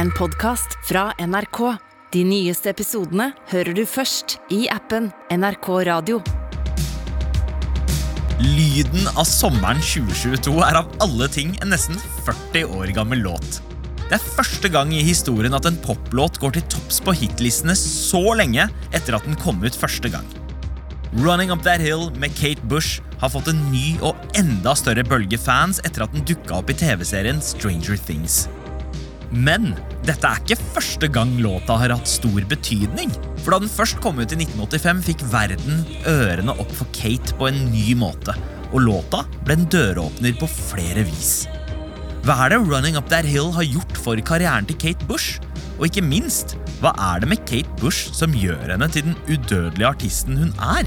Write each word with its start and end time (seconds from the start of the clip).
en 0.00 0.10
podkast 0.16 0.78
fra 0.88 1.10
NRK. 1.20 1.58
De 2.14 2.20
nyeste 2.24 2.70
episodene 2.72 3.26
hører 3.50 3.76
du 3.76 3.82
først 3.84 4.38
i 4.54 4.62
appen 4.72 5.10
NRK 5.28 5.66
Radio. 5.90 6.20
Lyden 8.40 9.10
av 9.10 9.26
sommeren 9.28 9.82
2022 9.84 10.54
er 10.64 10.78
av 10.80 10.88
alle 11.04 11.28
ting 11.28 11.52
en 11.60 11.74
nesten 11.74 12.00
40 12.24 12.72
år 12.78 12.94
gammel 12.96 13.20
låt. 13.26 13.60
Det 14.06 14.16
er 14.16 14.24
første 14.38 14.70
gang 14.72 14.94
i 14.96 15.02
historien 15.04 15.54
at 15.58 15.68
en 15.68 15.76
poplåt 15.84 16.40
går 16.40 16.56
til 16.56 16.64
topps 16.78 17.02
på 17.04 17.12
hitlistene 17.20 17.76
så 17.76 18.22
lenge 18.40 18.70
etter 18.96 19.18
at 19.18 19.28
den 19.28 19.36
kom 19.42 19.60
ut 19.60 19.76
første 19.76 20.08
gang. 20.08 20.24
Running 21.20 21.52
Up 21.52 21.60
That 21.66 21.84
Hill 21.84 22.08
med 22.16 22.32
Kate 22.38 22.64
Bush 22.72 23.04
har 23.20 23.34
fått 23.34 23.52
en 23.52 23.60
ny 23.68 23.98
og 24.00 24.16
enda 24.38 24.72
større 24.78 25.04
bølge 25.04 25.36
fans 25.42 25.82
etter 25.84 26.06
at 26.06 26.16
den 26.16 26.24
dukka 26.24 26.62
opp 26.62 26.72
i 26.72 26.78
TV-serien 26.86 27.44
Stranger 27.44 28.00
Things. 28.08 28.46
Men 29.30 29.70
dette 30.02 30.26
er 30.26 30.40
ikke 30.42 30.58
første 30.74 31.08
gang 31.12 31.36
låta 31.38 31.76
har 31.78 31.92
hatt 31.94 32.10
stor 32.10 32.42
betydning. 32.50 33.12
For 33.40 33.54
da 33.54 33.60
den 33.62 33.70
først 33.70 34.00
kom 34.02 34.18
ut 34.18 34.32
i 34.34 34.38
1985, 34.42 35.04
fikk 35.06 35.22
verden 35.30 35.84
ørene 36.10 36.56
opp 36.58 36.72
for 36.74 36.90
Kate 36.96 37.36
på 37.38 37.46
en 37.50 37.60
ny 37.70 37.94
måte. 37.98 38.34
Og 38.74 38.82
låta 38.84 39.22
ble 39.46 39.56
en 39.58 39.68
døråpner 39.70 40.34
på 40.38 40.50
flere 40.50 41.06
vis. 41.06 41.46
Hva 42.26 42.36
er 42.44 42.52
det 42.52 42.60
Running 42.66 42.98
Up 42.98 43.08
That 43.08 43.24
Hill 43.24 43.52
har 43.54 43.64
gjort 43.64 43.96
for 43.96 44.18
karrieren 44.26 44.66
til 44.68 44.78
Kate 44.82 45.06
Bush? 45.08 45.38
Og 45.78 45.86
ikke 45.88 46.04
minst, 46.04 46.58
hva 46.82 46.92
er 47.14 47.22
det 47.22 47.30
med 47.30 47.46
Kate 47.48 47.70
Bush 47.80 48.12
som 48.12 48.34
gjør 48.36 48.66
henne 48.74 48.90
til 48.92 49.06
den 49.08 49.16
udødelige 49.30 49.88
artisten 49.88 50.36
hun 50.42 50.52
er? 50.58 50.84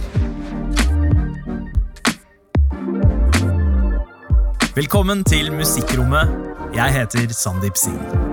Velkommen 4.75 5.23
til 5.23 5.51
Musikkrommet. 5.53 6.29
Jeg 6.75 6.93
heter 6.93 7.33
Sandeep 7.33 7.77
Singh. 7.77 8.32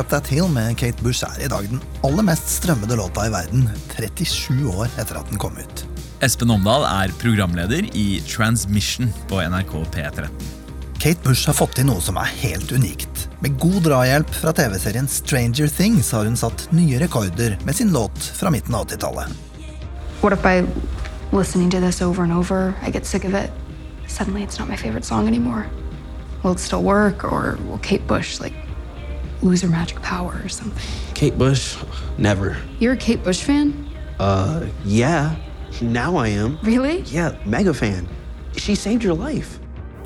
Up 0.00 0.08
That 0.08 0.28
Hill 0.32 0.48
med 0.48 0.78
Kate 0.80 1.02
Bush 1.04 1.26
er 1.26 1.42
i 1.44 1.48
dag 1.50 1.66
den 1.68 1.80
aller 2.06 2.24
mest 2.24 2.48
strømmede 2.48 2.96
låta 2.96 3.26
i 3.28 3.32
verden, 3.34 3.66
37 3.92 4.70
år 4.72 4.86
etter 4.96 5.18
at 5.20 5.28
den 5.28 5.40
kom 5.40 5.58
ut. 5.60 5.82
Espen 6.24 6.52
Omdal 6.54 6.86
er 6.88 7.12
programleder 7.20 7.84
i 7.92 8.06
Transmission 8.24 9.12
på 9.28 9.42
NRK 9.44 9.74
P13. 9.92 10.30
Kate 10.96 11.20
Bush 11.26 11.50
har 11.50 11.58
fått 11.58 11.76
til 11.76 11.90
noe 11.90 12.00
som 12.00 12.16
er 12.16 12.32
helt 12.40 12.72
unikt. 12.72 13.09
Med 13.40 13.58
god 13.60 13.82
drahjelp 13.86 14.30
fra 14.36 14.52
TV-serien 14.52 15.08
Stranger 15.08 15.68
Things 15.72 16.10
har 16.12 16.24
hun 16.28 16.36
satt 16.36 16.66
nye 16.76 16.98
rekorder 17.00 17.56
med 17.64 17.76
sin 17.76 17.92
låt 17.92 18.18
fra 18.36 18.50
midten 18.52 18.74
av 18.74 18.86
80-tallet. 18.86 19.28
What 20.20 20.32
if 20.36 20.42
by 20.42 20.66
listening 21.32 21.70
to 21.70 21.80
this 21.80 22.02
over 22.02 22.22
and 22.22 22.32
over, 22.32 22.74
I 22.86 22.90
get 22.90 23.06
sick 23.06 23.24
of 23.24 23.34
it? 23.34 23.50
Suddenly, 24.08 24.42
it's 24.42 24.58
not 24.58 24.68
my 24.68 24.76
favorite 24.76 25.04
song 25.06 25.26
anymore. 25.28 25.66
Will 26.42 26.52
it 26.52 26.58
still 26.60 26.82
work, 26.82 27.24
or 27.24 27.58
will 27.68 27.78
Kate 27.78 28.06
Bush 28.06 28.40
like 28.40 28.54
lose 29.42 29.62
her 29.62 29.68
magic 29.70 30.02
power 30.02 30.40
or 30.44 30.48
something? 30.48 30.82
Kate 31.14 31.38
Bush? 31.38 31.76
Never. 32.18 32.56
You're 32.80 32.92
a 32.94 32.96
Kate 32.96 33.22
Bush 33.24 33.40
fan, 33.42 33.86
Uh, 34.20 34.66
yeah. 34.84 35.34
Now 35.80 36.16
I 36.16 36.28
am. 36.28 36.58
really? 36.62 37.00
Yeah, 37.06 37.32
mega 37.46 37.72
fan. 37.72 38.06
She 38.56 38.74
saved 38.74 39.02
your 39.02 39.14
life. 39.16 39.58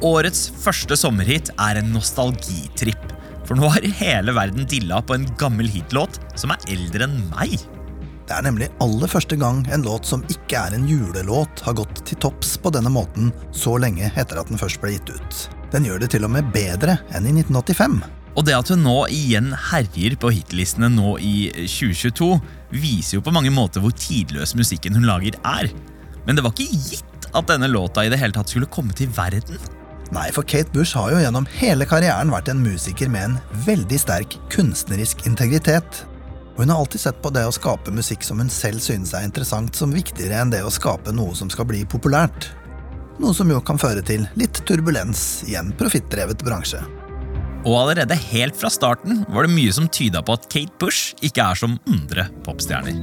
Årets 0.02 0.52
første 0.62 0.96
sommerhit 0.96 1.50
er 1.58 1.80
en 1.80 1.90
nostalgitripp. 1.90 3.10
For 3.44 3.58
nå 3.58 3.68
har 3.68 3.84
hele 4.00 4.34
verden 4.36 4.68
dilla 4.68 5.02
på 5.04 5.16
en 5.16 5.26
gammel 5.40 5.68
hitlåt 5.68 6.20
som 6.40 6.54
er 6.54 6.68
eldre 6.72 7.08
enn 7.08 7.18
meg. 7.32 7.58
Det 8.24 8.32
er 8.32 8.44
nemlig 8.46 8.70
aller 8.80 9.10
første 9.10 9.36
gang 9.36 9.60
en 9.74 9.84
låt 9.84 10.08
som 10.08 10.24
ikke 10.32 10.56
er 10.56 10.76
en 10.76 10.86
julelåt, 10.88 11.60
har 11.66 11.76
gått 11.76 12.00
til 12.08 12.16
topps 12.24 12.54
på 12.56 12.72
denne 12.72 12.92
måten 12.92 13.28
så 13.52 13.76
lenge 13.76 14.08
etter 14.16 14.40
at 14.40 14.48
den 14.48 14.60
først 14.60 14.80
ble 14.80 14.94
gitt 14.94 15.12
ut. 15.12 15.40
Den 15.74 15.84
gjør 15.84 16.00
det 16.00 16.14
til 16.14 16.24
og 16.24 16.32
med 16.32 16.48
bedre 16.54 16.96
enn 17.12 17.28
i 17.28 17.34
1985. 17.36 17.98
Og 18.34 18.46
det 18.48 18.56
at 18.56 18.70
hun 18.72 18.82
nå 18.82 18.96
igjen 19.12 19.52
herjer 19.68 20.16
på 20.18 20.32
hitlistene 20.34 20.88
nå 20.90 21.18
i 21.22 21.50
2022, 21.68 22.30
viser 22.74 23.18
jo 23.18 23.26
på 23.26 23.34
mange 23.34 23.52
måter 23.54 23.84
hvor 23.84 23.94
tidløs 23.94 24.56
musikken 24.58 24.96
hun 24.96 25.06
lager 25.06 25.36
er. 25.44 25.68
Men 26.24 26.38
det 26.38 26.46
var 26.46 26.56
ikke 26.56 26.80
gitt 26.88 27.28
at 27.34 27.50
denne 27.50 27.68
låta 27.70 28.06
i 28.06 28.10
det 28.10 28.18
hele 28.22 28.34
tatt 28.34 28.50
skulle 28.50 28.70
komme 28.72 28.96
til 28.96 29.12
verden. 29.14 29.60
Nei, 30.12 30.28
for 30.32 30.44
Kate 30.44 30.72
Bush 30.74 30.96
har 30.98 31.12
jo 31.14 31.20
gjennom 31.22 31.46
hele 31.56 31.86
karrieren 31.88 32.32
vært 32.32 32.50
en 32.52 32.60
musiker 32.62 33.08
med 33.10 33.30
en 33.30 33.62
veldig 33.64 34.00
sterk 34.00 34.36
kunstnerisk 34.52 35.24
integritet. 35.28 36.04
Og 36.54 36.62
hun 36.62 36.70
har 36.70 36.82
alltid 36.82 37.02
sett 37.02 37.22
på 37.22 37.32
det 37.34 37.46
å 37.48 37.54
skape 37.54 37.94
musikk 37.94 38.22
som 38.26 38.38
hun 38.42 38.52
selv 38.52 38.82
synes 38.84 39.14
er 39.16 39.24
interessant, 39.26 39.74
som 39.74 39.94
viktigere 39.94 40.38
enn 40.38 40.52
det 40.52 40.62
å 40.62 40.72
skape 40.72 41.14
noe 41.14 41.34
som 41.34 41.50
skal 41.50 41.66
bli 41.70 41.82
populært. 41.88 42.52
Noe 43.22 43.34
som 43.34 43.50
jo 43.50 43.60
kan 43.62 43.78
føre 43.80 44.02
til 44.06 44.26
litt 44.38 44.60
turbulens 44.66 45.44
i 45.48 45.56
en 45.58 45.72
profittdrevet 45.78 46.44
bransje. 46.46 46.82
Og 47.64 47.78
allerede 47.78 48.16
helt 48.28 48.58
fra 48.60 48.68
starten 48.70 49.22
var 49.32 49.46
det 49.46 49.54
mye 49.54 49.72
som 49.72 49.88
tyda 49.88 50.20
på 50.22 50.36
at 50.36 50.46
Kate 50.52 50.74
Bush 50.82 51.14
ikke 51.24 51.46
er 51.46 51.58
som 51.58 51.78
andre 51.90 52.28
popstjerner. 52.44 52.98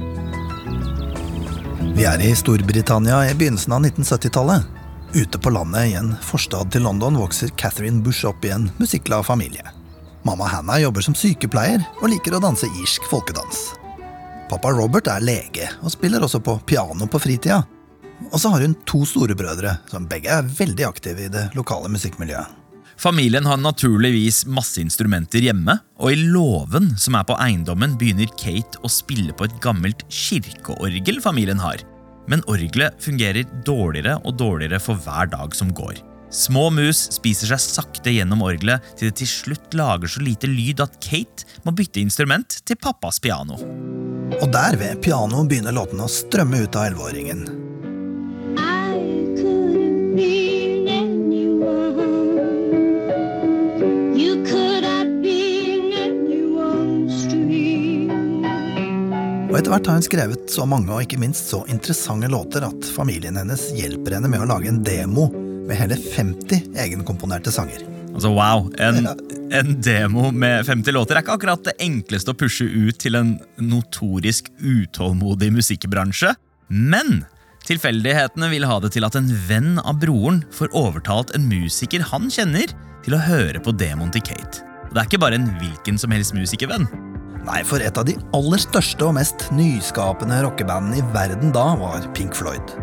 Vi 1.92 2.06
er 2.08 2.22
i 2.24 2.30
Storbritannia 2.38 3.18
i 3.28 3.34
begynnelsen 3.36 3.74
av 3.74 3.82
1970-tallet. 3.84 4.71
Ute 5.14 5.38
på 5.38 5.50
landet 5.50 5.86
i 5.86 5.92
en 5.92 6.14
forstad 6.24 6.70
til 6.72 6.86
London 6.86 7.18
vokser 7.20 7.50
Catherine 7.60 8.00
Bush 8.00 8.24
opp 8.24 8.46
i 8.48 8.52
en 8.54 8.70
musikkglad 8.78 9.26
familie. 9.28 9.66
Mamma 10.24 10.46
Hannah 10.48 10.80
jobber 10.80 11.04
som 11.04 11.16
sykepleier 11.18 11.84
og 11.98 12.08
liker 12.08 12.38
å 12.38 12.40
danse 12.40 12.68
irsk 12.80 13.04
folkedans. 13.10 13.60
Pappa 14.48 14.72
Robert 14.72 15.10
er 15.12 15.20
lege 15.20 15.68
og 15.82 15.92
spiller 15.92 16.24
også 16.24 16.40
på 16.40 16.56
piano 16.64 17.10
på 17.12 17.20
fritida. 17.20 17.60
Og 18.30 18.40
så 18.40 18.54
har 18.54 18.64
hun 18.64 18.78
to 18.88 19.02
storebrødre, 19.04 19.76
som 19.92 20.08
begge 20.08 20.32
er 20.32 20.48
veldig 20.48 20.88
aktive 20.88 21.26
i 21.26 21.30
det 21.32 21.50
lokale 21.58 21.92
musikkmiljøet. 21.92 22.58
Familien 22.96 23.44
har 23.48 23.60
naturligvis 23.60 24.46
masse 24.48 24.80
instrumenter 24.80 25.44
hjemme, 25.44 25.76
og 26.00 26.12
i 26.12 26.20
låven 26.22 26.92
som 26.96 27.18
er 27.18 27.28
på 27.28 27.36
eiendommen, 27.36 27.98
begynner 28.00 28.32
Kate 28.40 28.80
å 28.80 28.88
spille 28.88 29.34
på 29.36 29.48
et 29.48 29.60
gammelt 29.64 30.06
kirkeorgel 30.08 31.20
familien 31.24 31.60
har. 31.60 31.82
Men 32.30 32.44
orgelet 32.50 32.98
fungerer 33.02 33.48
dårligere 33.66 34.18
og 34.22 34.36
dårligere 34.38 34.80
for 34.82 35.00
hver 35.02 35.30
dag 35.32 35.56
som 35.58 35.72
går. 35.74 36.00
Små 36.32 36.70
mus 36.72 37.04
spiser 37.12 37.50
seg 37.50 37.60
sakte 37.60 38.12
gjennom 38.14 38.44
orgelet 38.46 38.84
til 38.96 39.10
det 39.10 39.18
til 39.20 39.28
slutt 39.28 39.74
lager 39.76 40.08
så 40.08 40.22
lite 40.24 40.48
lyd 40.48 40.80
at 40.80 40.96
Kate 41.04 41.44
må 41.66 41.74
bytte 41.76 42.00
instrument 42.00 42.62
til 42.64 42.80
pappas 42.80 43.20
piano. 43.20 43.58
Og 44.38 44.48
der 44.54 44.78
ved 44.80 45.02
pianoet 45.04 45.50
begynner 45.50 45.76
låtene 45.76 46.08
å 46.08 46.12
strømme 46.12 46.64
ut 46.64 46.78
av 46.78 46.88
elleveåringen. 46.88 47.44
I 48.56 49.36
could 49.36 50.18
have 50.18 50.61
Og 59.52 59.58
etter 59.58 59.68
hvert 59.68 59.88
har 59.90 59.98
hun 59.98 60.04
skrevet 60.06 60.44
så 60.48 60.64
mange 60.64 60.88
og 60.88 61.02
ikke 61.04 61.18
minst 61.20 61.50
så 61.52 61.58
interessante 61.68 62.30
låter 62.32 62.64
at 62.64 62.86
familien 62.96 63.36
hennes 63.36 63.66
hjelper 63.76 64.14
henne 64.16 64.30
med 64.32 64.40
å 64.40 64.46
lage 64.48 64.70
en 64.70 64.78
demo 64.80 65.26
med 65.68 65.76
hele 65.76 65.98
50 66.00 66.72
egenkomponerte 66.80 67.52
sanger. 67.52 67.84
Altså, 68.14 68.30
wow, 68.32 68.64
en, 68.80 69.10
en 69.52 69.76
demo 69.84 70.30
med 70.32 70.64
50 70.64 70.96
låter 70.96 71.20
er 71.20 71.26
ikke 71.26 71.36
akkurat 71.36 71.68
det 71.68 71.76
enkleste 71.84 72.32
å 72.32 72.40
pushe 72.40 72.64
ut 72.64 72.96
til 73.04 73.20
en 73.20 73.34
notorisk 73.60 74.48
utålmodig 74.56 75.52
musikkbransje, 75.60 76.32
men 76.72 77.26
tilfeldighetene 77.68 78.48
vil 78.56 78.64
ha 78.72 78.80
det 78.80 78.94
til 78.96 79.04
at 79.04 79.20
en 79.20 79.28
venn 79.50 79.76
av 79.84 80.00
broren 80.00 80.40
får 80.56 80.72
overtalt 80.72 81.36
en 81.36 81.44
musiker 81.52 82.08
han 82.08 82.32
kjenner, 82.32 82.72
til 83.04 83.20
å 83.20 83.24
høre 83.28 83.60
på 83.60 83.76
demoen 83.76 84.16
til 84.16 84.24
Kate. 84.24 84.64
Og 84.88 84.96
det 84.96 85.00
er 85.02 85.12
ikke 85.12 85.26
bare 85.28 85.36
en 85.36 85.50
hvilken 85.60 86.00
som 86.00 86.12
helst 86.16 86.32
musikervenn. 86.36 86.88
Nei, 87.42 87.62
for 87.66 87.82
et 87.82 87.96
av 87.98 88.06
de 88.06 88.14
aller 88.36 88.60
største 88.62 89.02
og 89.08 89.16
mest 89.16 89.48
nyskapende 89.54 90.38
rockebandene 90.44 91.00
i 91.00 91.06
verden 91.14 91.50
da 91.54 91.72
var 91.78 92.04
Pink 92.14 92.36
Floyd. 92.38 92.74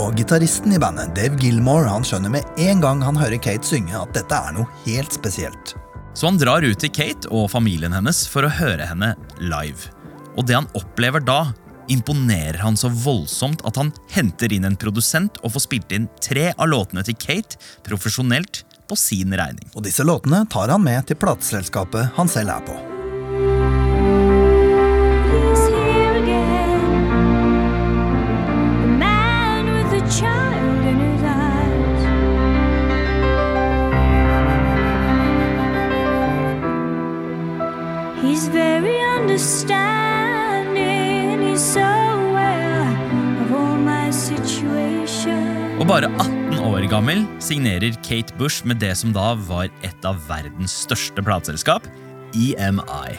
Og 0.00 0.16
gitaristen 0.16 0.72
i 0.72 0.80
bandet, 0.80 1.12
Dave 1.16 1.36
Gilmore, 1.36 1.90
han 1.92 2.06
skjønner 2.06 2.32
med 2.32 2.60
en 2.64 2.80
gang 2.80 3.02
han 3.04 3.18
hører 3.20 3.40
Kate 3.42 3.68
synge 3.68 3.92
at 3.98 4.14
dette 4.16 4.32
er 4.32 4.54
noe 4.56 4.68
helt 4.86 5.12
spesielt. 5.12 5.74
Så 6.16 6.30
han 6.30 6.40
drar 6.40 6.64
ut 6.64 6.80
til 6.80 6.92
Kate 6.92 7.28
og 7.32 7.50
familien 7.52 7.92
hennes 7.92 8.24
for 8.28 8.48
å 8.48 8.52
høre 8.52 8.86
henne 8.88 9.12
live. 9.40 9.92
Og 10.40 10.46
det 10.48 10.56
han 10.56 10.70
opplever 10.78 11.20
da, 11.24 11.52
imponerer 11.92 12.62
han 12.62 12.78
så 12.80 12.88
voldsomt 12.88 13.60
at 13.68 13.76
han 13.76 13.90
henter 14.14 14.54
inn 14.56 14.64
en 14.68 14.78
produsent 14.80 15.36
og 15.42 15.52
får 15.56 15.66
spilt 15.66 15.92
inn 15.92 16.08
tre 16.24 16.52
av 16.54 16.70
låtene 16.72 17.04
til 17.04 17.18
Kate 17.20 17.60
profesjonelt 17.84 18.62
på 18.88 18.96
sin 18.96 19.36
regning. 19.36 19.68
Og 19.76 19.84
disse 19.84 20.04
låtene 20.08 20.46
tar 20.52 20.72
han 20.72 20.84
med 20.84 21.04
til 21.10 21.20
plateselskapet 21.20 22.16
han 22.16 22.32
selv 22.32 22.56
er 22.56 22.64
på. 22.70 22.78
He's 38.42 38.50
very 38.50 38.98
understanding. 38.98 41.46
He's 41.46 41.62
so 41.62 41.78
aware 41.80 42.82
of 43.42 43.52
all 43.54 43.78
my 43.78 44.10
situation. 44.10 45.78
Og 45.78 45.86
bare 45.86 46.10
18 46.10 46.58
år 46.58 46.82
gammel 46.90 47.22
signerer 47.38 47.94
Kate 48.02 48.34
Bush 48.40 48.66
med 48.66 48.82
det 48.82 48.98
som 48.98 49.14
da 49.14 49.38
var 49.46 49.70
et 49.86 50.02
av 50.02 50.18
verdens 50.26 50.74
største 50.88 51.22
plateselskap, 51.22 51.86
EMI. 52.34 53.14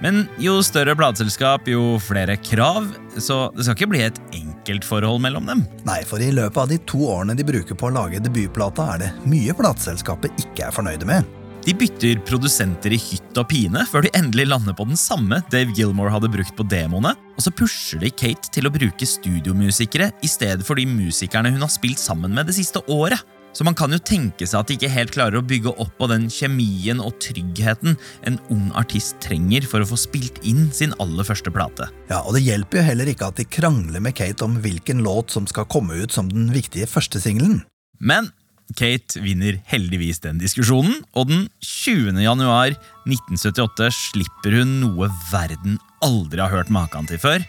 Men 0.00 0.24
jo 0.40 0.64
større 0.64 0.96
plateselskap, 0.96 1.68
jo 1.68 2.00
flere 2.00 2.40
krav, 2.40 2.88
så 3.20 3.52
det 3.52 3.68
skal 3.68 3.76
ikke 3.76 3.92
bli 3.92 4.08
et 4.08 4.16
enkelt 4.40 4.88
forhold 4.88 5.20
mellom 5.20 5.44
dem. 5.52 5.68
Nei, 5.84 6.00
for 6.08 6.16
i 6.16 6.32
løpet 6.32 6.64
av 6.64 6.72
de 6.72 6.80
to 6.88 7.04
årene 7.12 7.36
de 7.36 7.44
bruker 7.44 7.76
på 7.76 7.90
å 7.90 7.96
lage 8.00 8.24
debutplata, 8.24 8.94
er 8.94 8.98
det 9.04 9.12
mye 9.28 9.52
plateselskapet 9.60 10.32
ikke 10.48 10.70
er 10.70 10.80
fornøyde 10.80 11.12
med. 11.12 11.28
De 11.66 11.72
bytter 11.74 12.20
produsenter 12.22 12.92
i 12.94 12.98
hytt 13.00 13.38
og 13.40 13.48
pine 13.50 13.80
før 13.90 14.04
de 14.06 14.12
endelig 14.14 14.44
lander 14.46 14.74
på 14.78 14.84
den 14.86 14.98
samme 15.00 15.40
Dave 15.50 15.74
Gilmore 15.74 16.12
hadde 16.14 16.30
brukt 16.30 16.54
på 16.54 16.66
demoene, 16.70 17.10
og 17.34 17.42
så 17.42 17.50
pusher 17.50 17.98
de 18.04 18.12
Kate 18.14 18.52
til 18.54 18.68
å 18.68 18.70
bruke 18.70 19.08
studiomusikere 19.10 20.12
i 20.22 20.30
stedet 20.30 20.62
for 20.62 20.78
de 20.78 20.84
musikerne 20.86 21.50
hun 21.50 21.64
har 21.64 21.72
spilt 21.74 21.98
sammen 21.98 22.38
med 22.38 22.46
det 22.46 22.54
siste 22.54 22.84
året. 22.86 23.18
Så 23.50 23.66
man 23.66 23.74
kan 23.74 23.90
jo 23.90 23.98
tenke 23.98 24.46
seg 24.46 24.60
at 24.60 24.70
de 24.70 24.78
ikke 24.78 24.92
helt 24.94 25.14
klarer 25.16 25.40
å 25.40 25.48
bygge 25.48 25.74
opp 25.82 25.90
på 25.98 26.06
den 26.12 26.30
kjemien 26.30 27.02
og 27.02 27.18
tryggheten 27.24 27.98
en 28.30 28.38
ung 28.52 28.70
artist 28.78 29.18
trenger 29.24 29.66
for 29.66 29.82
å 29.82 29.90
få 29.90 29.98
spilt 29.98 30.38
inn 30.46 30.68
sin 30.76 30.94
aller 31.02 31.26
første 31.26 31.50
plate. 31.50 31.90
Ja, 32.12 32.22
Og 32.22 32.36
det 32.38 32.46
hjelper 32.46 32.78
jo 32.78 32.88
heller 32.92 33.10
ikke 33.10 33.32
at 33.32 33.42
de 33.42 33.50
krangler 33.58 34.06
med 34.06 34.14
Kate 34.14 34.46
om 34.46 34.60
hvilken 34.62 35.02
låt 35.02 35.34
som 35.34 35.50
skal 35.50 35.66
komme 35.66 35.98
ut 35.98 36.14
som 36.14 36.30
den 36.30 36.52
viktige 36.54 36.86
første 36.86 37.18
singelen. 37.18 37.64
Men 37.98 38.30
Kate 38.74 39.20
vinner 39.22 39.60
heldigvis 39.70 40.18
den 40.24 40.40
diskusjonen, 40.42 40.98
og 41.14 41.30
den 41.30 41.46
20. 41.62 42.18
januar 42.18 42.74
1978 43.06 43.90
slipper 44.10 44.58
hun 44.58 44.80
noe 44.82 45.08
verden 45.30 45.78
aldri 46.02 46.42
har 46.42 46.50
hørt 46.50 46.72
maken 46.74 47.06
til 47.06 47.20
før, 47.22 47.44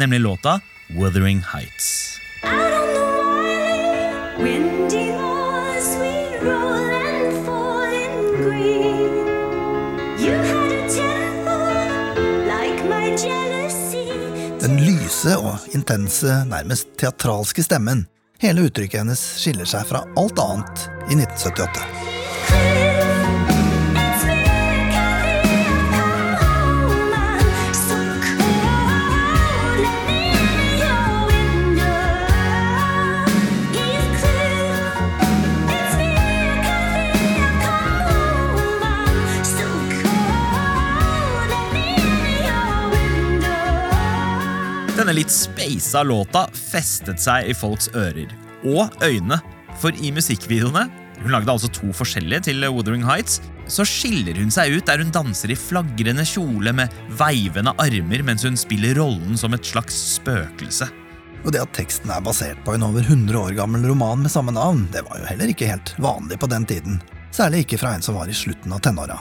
nemlig 0.00 0.22
låta 0.24 0.58
Wuthering 0.96 1.42
Heights. 1.52 2.18
Out 2.44 2.72
on 2.72 2.88
the 2.96 3.12
wily, 3.38 4.42
windy 4.42 5.12
moors, 5.12 5.88
we 6.00 6.14
roll 6.40 6.96
and 7.12 7.44
fall 7.46 7.92
in 7.92 8.14
green. 8.40 9.12
You 10.18 10.34
had 10.34 10.72
a 10.72 10.82
temper 10.88 11.68
like 12.48 12.80
my 12.88 13.12
jealousy. 13.16 14.08
Den 14.62 14.80
lyse 14.80 15.36
og 15.38 15.58
intense, 15.74 16.42
nærmest 16.48 16.96
teatralske 16.98 17.62
stemmen. 17.62 18.06
Hele 18.42 18.60
uttrykket 18.66 18.98
hennes 19.00 19.20
skiller 19.38 19.68
seg 19.70 19.86
fra 19.86 20.00
alt 20.18 20.40
annet 20.42 20.88
i 21.06 21.14
1978. 21.14 22.11
Denne 45.02 45.16
litt 45.16 45.32
speisa 45.34 46.04
låta 46.06 46.44
festet 46.54 47.18
seg 47.18 47.48
i 47.50 47.54
folks 47.58 47.88
ører 47.98 48.30
og 48.70 48.92
øyne, 49.02 49.40
for 49.82 49.90
i 49.98 50.12
musikkvideoene 50.14 50.84
hun 51.24 51.34
lagde 51.34 51.50
altså 51.50 51.66
to 51.74 51.90
forskjellige 51.90 52.44
til 52.46 52.62
Wuthering 52.68 53.02
Heights. 53.08 53.40
Så 53.66 53.82
skiller 53.82 54.38
hun 54.38 54.54
seg 54.54 54.76
ut 54.76 54.86
der 54.86 55.02
hun 55.02 55.10
danser 55.10 55.50
i 55.50 55.58
flagrende 55.58 56.22
kjole 56.22 56.70
med 56.78 56.94
veivende 57.18 57.74
armer 57.82 58.22
mens 58.28 58.46
hun 58.46 58.54
spiller 58.54 58.94
rollen 59.00 59.34
som 59.34 59.58
et 59.58 59.66
slags 59.66 59.98
spøkelse. 60.20 60.86
Og 61.42 61.50
det 61.50 61.64
at 61.66 61.74
teksten 61.74 62.14
er 62.14 62.22
basert 62.22 62.62
på 62.62 62.78
en 62.78 62.86
over 62.86 63.02
100 63.02 63.42
år 63.42 63.58
gammel 63.58 63.90
roman 63.90 64.22
med 64.22 64.30
samme 64.30 64.54
navn, 64.54 64.86
det 64.94 65.02
var 65.08 65.18
jo 65.18 65.30
heller 65.32 65.50
ikke 65.50 65.74
helt 65.74 65.96
vanlig 65.98 66.38
på 66.38 66.54
den 66.54 66.70
tiden. 66.76 67.02
Særlig 67.34 67.66
ikke 67.66 67.82
fra 67.82 67.96
en 67.96 68.06
som 68.06 68.22
var 68.22 68.30
i 68.30 68.42
slutten 68.44 68.70
av 68.70 68.86
tenåra. 68.86 69.18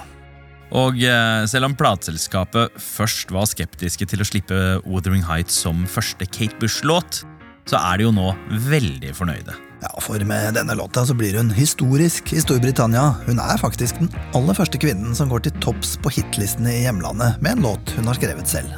Og 0.71 1.01
eh, 1.03 1.43
selv 1.51 1.67
om 1.67 1.75
plateselskapet 1.75 2.77
først 2.79 3.33
var 3.35 3.49
skeptiske 3.49 4.07
til 4.07 4.23
å 4.23 4.27
slippe 4.27 4.59
Wuthering 4.85 5.23
Heights 5.27 5.57
som 5.65 5.83
første 5.89 6.27
Kate 6.29 6.55
Bush-låt, 6.61 7.25
så 7.67 7.79
er 7.79 7.99
de 7.99 8.07
jo 8.07 8.13
nå 8.15 8.31
veldig 8.69 9.11
fornøyde. 9.17 9.57
Ja, 9.81 9.91
For 10.03 10.21
med 10.29 10.55
denne 10.55 10.75
låta 10.77 11.03
så 11.05 11.15
blir 11.17 11.35
hun 11.39 11.49
historisk 11.57 12.31
i 12.35 12.41
Storbritannia. 12.43 13.15
Hun 13.25 13.41
er 13.41 13.59
faktisk 13.59 13.97
den 13.99 14.11
aller 14.37 14.57
første 14.57 14.79
kvinnen 14.81 15.15
som 15.17 15.31
går 15.31 15.47
til 15.47 15.55
topps 15.63 15.95
på 16.01 16.13
hitlistene 16.13 16.75
i 16.75 16.83
hjemlandet 16.85 17.41
med 17.41 17.57
en 17.57 17.65
låt 17.65 17.95
hun 17.97 18.07
har 18.09 18.19
skrevet 18.19 18.49
selv. 18.49 18.77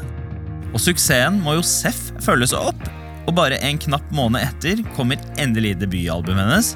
Og 0.74 0.82
suksessen 0.82 1.42
må 1.44 1.60
jo 1.60 1.66
seff 1.68 2.08
følges 2.24 2.56
opp, 2.58 2.88
og 3.28 3.36
bare 3.38 3.60
en 3.62 3.80
knapp 3.80 4.08
måned 4.16 4.42
etter 4.42 4.82
kommer 4.98 5.22
endelig 5.38 5.76
debutalbumet 5.84 6.48
hennes, 6.48 6.74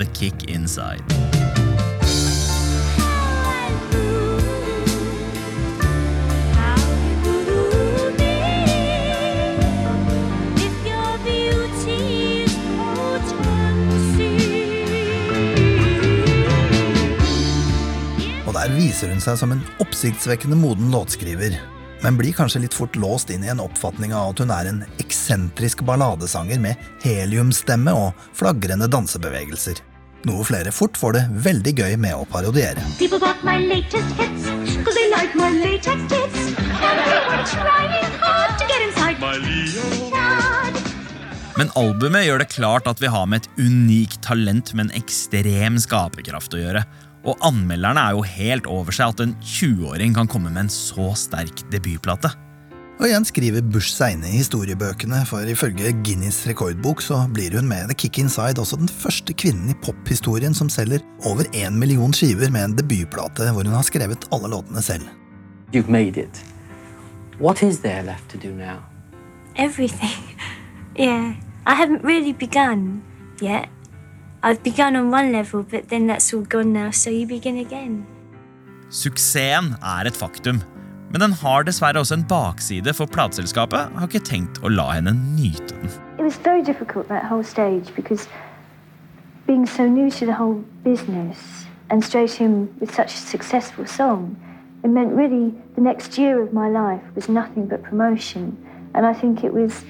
The 0.00 0.08
Kick 0.16 0.48
Inside. 0.50 1.29
Der 18.60 18.72
viser 18.76 19.08
hun 19.08 19.22
seg 19.24 19.38
som 19.40 19.54
en 19.54 19.62
oppsiktsvekkende 19.80 20.56
moden 20.58 20.90
låtskriver, 20.92 21.54
men 22.04 22.16
blir 22.18 22.34
kanskje 22.36 22.60
litt 22.66 22.76
fort 22.76 22.96
låst 23.00 23.30
inn 23.32 23.44
i 23.44 23.48
en 23.52 23.62
oppfatning 23.62 24.12
av 24.12 24.34
at 24.34 24.42
hun 24.42 24.52
er 24.52 24.68
en 24.68 24.82
eksentrisk 25.00 25.80
balladesanger 25.88 26.60
med 26.60 26.90
heliumstemme 27.04 27.94
og 27.96 28.26
flagrende 28.36 28.90
dansebevegelser. 28.92 29.80
Noe 30.28 30.44
flere 30.44 30.74
fort 30.76 31.00
får 31.00 31.16
det 31.16 31.24
veldig 31.46 31.72
gøy 31.78 31.96
med 31.96 32.12
å 32.12 32.26
parodiere. 32.28 32.84
Men 41.56 41.72
albumet 41.80 42.26
gjør 42.26 42.42
det 42.44 42.52
klart 42.52 42.88
at 42.92 43.00
vi 43.00 43.08
har 43.08 43.28
med 43.28 43.40
et 43.40 43.62
unikt 43.64 44.20
talent 44.24 44.74
med 44.74 44.90
en 44.90 44.98
ekstrem 45.00 45.80
skaperkraft 45.80 46.56
å 46.56 46.60
gjøre. 46.60 46.84
Og 47.28 47.36
anmelderne 47.44 48.00
er 48.00 48.16
jo 48.16 48.22
helt 48.24 48.68
over 48.70 48.94
seg 48.96 49.12
at 49.12 49.24
en 49.24 49.34
20-åring 49.44 50.14
kan 50.16 50.28
komme 50.30 50.52
med 50.52 50.66
en 50.66 50.72
så 50.72 51.10
sterk 51.18 51.64
debutplate. 51.72 52.32
Og 53.00 53.06
igjen 53.08 53.24
skriver 53.24 53.64
Bush 53.64 53.94
seg 53.94 54.12
inn 54.12 54.24
i 54.28 54.34
historiebøkene, 54.34 55.22
for 55.28 55.48
ifølge 55.48 55.94
Guinness 56.04 56.42
rekordbok 56.48 57.00
så 57.00 57.22
blir 57.32 57.54
hun 57.56 57.68
med 57.68 57.88
The 57.88 57.96
Kick 57.96 58.18
Inside 58.20 58.60
også 58.60 58.76
den 58.76 58.92
første 58.92 59.32
kvinnen 59.32 59.72
i 59.72 59.76
pophistorien 59.80 60.56
som 60.56 60.68
selger 60.68 61.00
over 61.28 61.48
én 61.56 61.78
million 61.80 62.12
skiver 62.12 62.52
med 62.52 62.66
en 62.66 62.76
debutplate 62.76 63.48
hvor 63.54 63.64
hun 63.64 63.76
har 63.76 63.86
skrevet 63.88 64.28
alle 64.36 64.52
låtene 64.52 64.84
selv. 64.84 65.08
You've 65.72 65.88
made 65.88 66.20
it. 66.20 66.42
What 67.40 67.62
is 67.62 67.80
there 67.80 68.02
left 68.02 68.28
to 68.30 68.36
do 68.36 68.52
now? 68.52 68.80
Everything. 69.56 70.16
Yeah. 70.98 71.36
I 71.66 71.74
haven't 71.74 72.02
really 72.04 72.32
begun 72.32 73.00
yet. 73.40 73.68
I've 74.42 74.62
begun 74.62 74.96
on 74.96 75.10
one 75.10 75.32
level, 75.32 75.62
but 75.62 75.90
then 75.90 76.06
that's 76.06 76.32
all 76.32 76.40
gone 76.40 76.72
now, 76.72 76.90
so 76.90 77.10
you 77.10 77.26
begin 77.26 77.58
again. 77.58 78.06
Suksessen 78.88 79.74
er 79.82 80.06
et 80.06 80.16
faktum, 80.16 80.62
men 81.12 81.20
den 81.20 81.32
har 81.32 81.62
dessverre 81.62 82.00
også 82.00 82.14
en 82.14 82.24
bakside, 82.24 82.94
for 82.94 83.06
plateselskapet 83.06 83.92
har 83.98 84.08
ikke 84.08 84.24
tenkt 84.24 84.62
å 84.64 84.72
la 84.72 84.86
henne 84.94 85.12
nyte 85.12 85.76
den. 85.76 85.92
It 86.18 86.24
was 86.24 86.38
very 86.40 86.62
difficult 86.62 87.08
that 87.08 87.24
whole 87.24 87.44
stage 87.44 87.94
because 87.94 88.28
being 89.46 89.66
so 89.66 89.86
new 89.86 90.10
to 90.10 90.24
the 90.24 90.32
whole 90.32 90.64
business 90.84 91.66
and 91.90 92.02
straight 92.02 92.40
in 92.40 92.68
with 92.80 92.94
such 92.94 93.12
a 93.14 93.18
successful 93.18 93.86
song, 93.86 94.36
it 94.82 94.88
meant 94.88 95.12
really 95.12 95.52
the 95.74 95.82
next 95.82 96.16
year 96.16 96.40
of 96.42 96.54
my 96.54 96.68
life 96.68 97.02
was 97.14 97.28
nothing 97.28 97.66
but 97.66 97.82
promotion. 97.82 98.56
And 98.94 99.04
I 99.04 99.12
think 99.12 99.44
it 99.44 99.52
was 99.52 99.84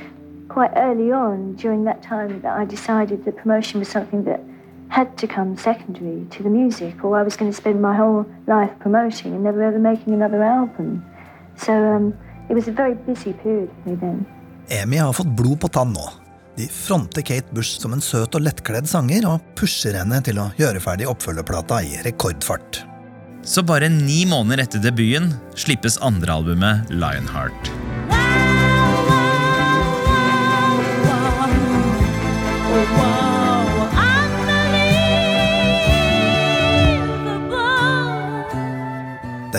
quite 0.50 0.73
early 0.76 1.12
on 1.12 1.54
during 1.54 1.85
that 1.85 2.02
time 2.02 2.42
that 2.42 2.54
I 2.59 2.64
decided 2.64 3.25
that 3.25 3.37
promotion 3.37 3.80
was 3.80 3.88
something 3.88 4.25
that 4.25 4.40
had 4.88 5.16
to 5.19 5.26
come 5.26 5.57
secondary 5.57 6.26
to 6.30 6.42
the 6.42 6.50
music, 6.50 7.04
or 7.04 7.19
I 7.21 7.23
was 7.23 7.37
going 7.37 7.50
to 7.50 7.57
spend 7.57 7.80
my 7.80 7.95
whole 7.97 8.26
life 8.47 8.73
promoting 8.80 9.35
and 9.35 9.42
never 9.45 9.62
ever 9.62 9.78
making 9.78 10.14
another 10.14 10.42
album. 10.42 11.04
So 11.57 11.73
um, 11.73 12.14
it 12.49 12.54
was 12.54 12.69
a 12.69 12.73
very 12.73 12.95
busy 12.95 13.33
period 13.33 13.71
for 13.83 13.90
me 13.90 13.97
then. 13.97 14.26
Amy 14.69 14.97
har 14.97 15.12
fått 15.12 15.37
blod 15.37 15.61
på 15.61 15.69
tann 15.69 15.92
nå. 15.92 16.11
De 16.57 16.66
fronter 16.69 17.23
Kate 17.23 17.54
Bush 17.54 17.80
som 17.80 17.95
en 17.95 18.02
søt 18.02 18.35
og 18.35 18.42
lettkledd 18.42 18.88
sanger, 18.90 19.26
og 19.30 19.54
pusher 19.59 19.97
henne 19.99 20.19
til 20.26 20.42
å 20.42 20.50
gjøre 20.59 20.83
ferdig 20.83 21.09
oppfølgerplata 21.11 21.80
i 21.87 22.02
rekordfart. 22.07 22.83
Så 23.47 23.62
bare 23.64 23.88
ni 23.88 24.25
måneder 24.28 24.66
etter 24.66 24.83
debuten 24.85 25.33
slippes 25.57 25.97
andrealbumet 26.04 26.90
Lionheart. 26.92 27.73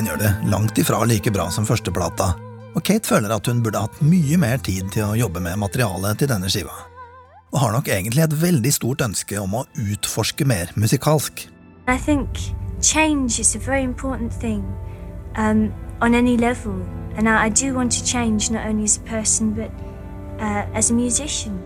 Den 0.02 0.08
gjør 0.10 0.18
det 0.18 0.30
langt 0.50 0.80
ifra 0.82 1.04
like 1.06 1.30
bra 1.30 1.44
som 1.54 1.62
førsteplata, 1.62 2.32
og 2.74 2.82
Kate 2.82 3.06
føler 3.06 3.30
at 3.36 3.46
hun 3.46 3.60
burde 3.62 3.84
hatt 3.84 4.00
mye 4.02 4.40
mer 4.42 4.58
tid 4.66 4.88
til 4.90 5.12
å 5.12 5.18
jobbe 5.20 5.44
med 5.46 5.60
materialet 5.62 6.18
til 6.18 6.32
denne 6.32 6.50
skiva. 6.50 6.74
Og 7.54 7.60
har 7.62 7.76
nok 7.76 7.92
egentlig 7.94 8.24
et 8.24 8.34
veldig 8.42 8.72
stort 8.74 9.04
ønske 9.06 9.38
om 9.38 9.54
å 9.60 9.62
utforske 9.78 10.48
mer 10.50 10.74
musikalsk. 10.74 11.46
I 11.86 12.00
think 12.02 12.42
change 12.82 13.38
is 13.38 13.54
a 13.54 13.62
very 13.62 13.84
important 13.86 14.34
thing 14.34 14.66
um, 15.38 15.70
on 16.02 16.18
any 16.18 16.34
level, 16.34 16.82
and 17.16 17.30
I, 17.30 17.46
I 17.46 17.50
do 17.50 17.76
want 17.78 17.94
to 18.00 18.04
change 18.04 18.50
not 18.50 18.66
only 18.66 18.90
as 18.90 18.98
a 18.98 19.06
person 19.06 19.54
but 19.54 19.70
uh, 20.42 20.66
as 20.74 20.90
a 20.90 20.96
musician. 20.98 21.62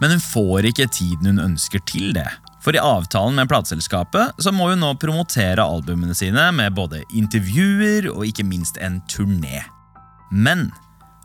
Men 0.00 0.16
hun 0.16 0.28
får 0.32 0.72
ikke 0.72 0.88
tiden 0.88 1.26
hun 1.26 1.44
ønsker 1.50 1.84
til 1.84 2.14
det. 2.16 2.30
For 2.60 2.76
i 2.76 2.82
avtalen 2.82 3.38
med 3.40 3.48
plateselskapet 3.48 4.42
så 4.42 4.52
må 4.52 4.68
hun 4.70 4.82
nå 4.84 4.92
promotere 5.00 5.64
albumene 5.64 6.14
sine 6.16 6.50
med 6.52 6.76
både 6.76 7.02
intervjuer 7.16 8.10
og 8.12 8.26
ikke 8.28 8.44
minst 8.44 8.76
en 8.84 9.00
turné. 9.08 9.62
Men 10.30 10.68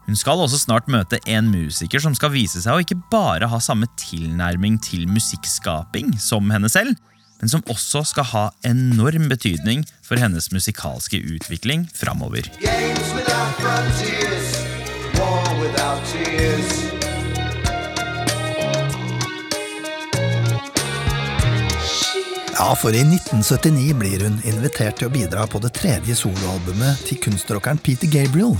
hun 0.05 0.17
skal 0.17 0.39
også 0.39 0.61
snart 0.61 0.87
møte 0.91 1.19
en 1.27 1.49
musiker 1.51 1.99
som 2.03 2.15
skal 2.15 2.31
vise 2.35 2.61
seg 2.63 2.77
å 2.77 2.85
ikke 2.85 2.99
bare 3.11 3.49
ha 3.51 3.59
samme 3.63 3.89
tilnærming 3.99 4.79
til 4.85 5.09
musikkskaping 5.11 6.15
som 6.21 6.53
henne 6.53 6.71
selv, 6.71 6.95
men 7.41 7.51
som 7.51 7.65
også 7.67 8.05
skal 8.13 8.29
ha 8.31 8.45
enorm 8.69 9.27
betydning 9.31 9.83
for 10.05 10.21
hennes 10.21 10.51
musikalske 10.55 11.19
utvikling 11.19 11.89
framover. 11.97 12.47
Games 12.61 13.11
without 13.17 13.59
frontiers, 13.59 14.59
war 15.19 15.59
without 15.59 16.05
tears. 16.13 16.94
Ja, 22.55 22.69
for 22.79 22.95
i 22.95 23.01
1979 23.03 23.97
blir 23.99 24.21
hun 24.23 24.37
invitert 24.47 24.95
til 25.01 25.09
å 25.09 25.11
bidra 25.11 25.43
på 25.51 25.59
det 25.59 25.73
tredje 25.75 26.15
soloalbumet 26.15 27.01
til 27.03 27.19
kunstrockeren 27.19 27.81
Peter 27.83 28.07
Gabriel. 28.07 28.55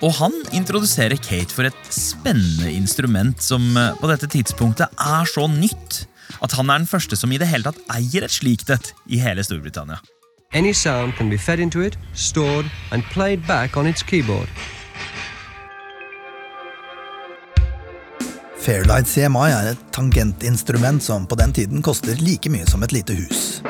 Og 0.00 0.14
han 0.16 0.32
introduserer 0.56 1.20
Kate 1.20 1.52
for 1.52 1.68
et 1.68 1.90
spennende 1.92 2.70
instrument 2.72 3.44
som 3.44 3.66
eh, 3.76 3.92
på 4.00 4.08
dette 4.08 4.30
tidspunktet 4.32 4.96
er 4.96 5.28
så 5.28 5.44
nytt 5.52 6.06
at 6.40 6.56
han 6.56 6.72
er 6.72 6.80
den 6.80 6.88
første 6.88 7.18
som 7.20 7.28
i 7.28 7.42
det 7.42 7.50
hele 7.50 7.68
tatt 7.68 7.82
eier 7.92 8.24
et 8.24 8.32
slikt 8.32 8.72
et 8.72 8.94
i 9.12 9.20
hele 9.20 9.44
Storbritannia. 9.44 10.00
Any 10.56 10.72
sound 10.72 11.12
can 11.20 11.28
be 11.28 11.36
fed 11.36 11.60
into 11.60 11.84
it, 11.84 12.00
stored, 12.14 12.72
and 12.90 13.04
played 13.12 13.44
back 13.46 13.76
on 13.76 13.86
its 13.86 14.02
keyboard. 14.02 14.48
Fairlight 18.60 19.08
CMI 19.08 19.46
er 19.56 19.70
et 19.70 19.84
tangentinstrument 19.94 21.02
som 21.02 21.24
på 21.26 21.36
den 21.40 21.52
tiden 21.56 21.80
koster 21.82 22.18
like 22.20 22.50
mye 22.52 22.66
som 22.68 22.82
et 22.84 22.92
lite 22.92 23.14
hus. 23.16 23.62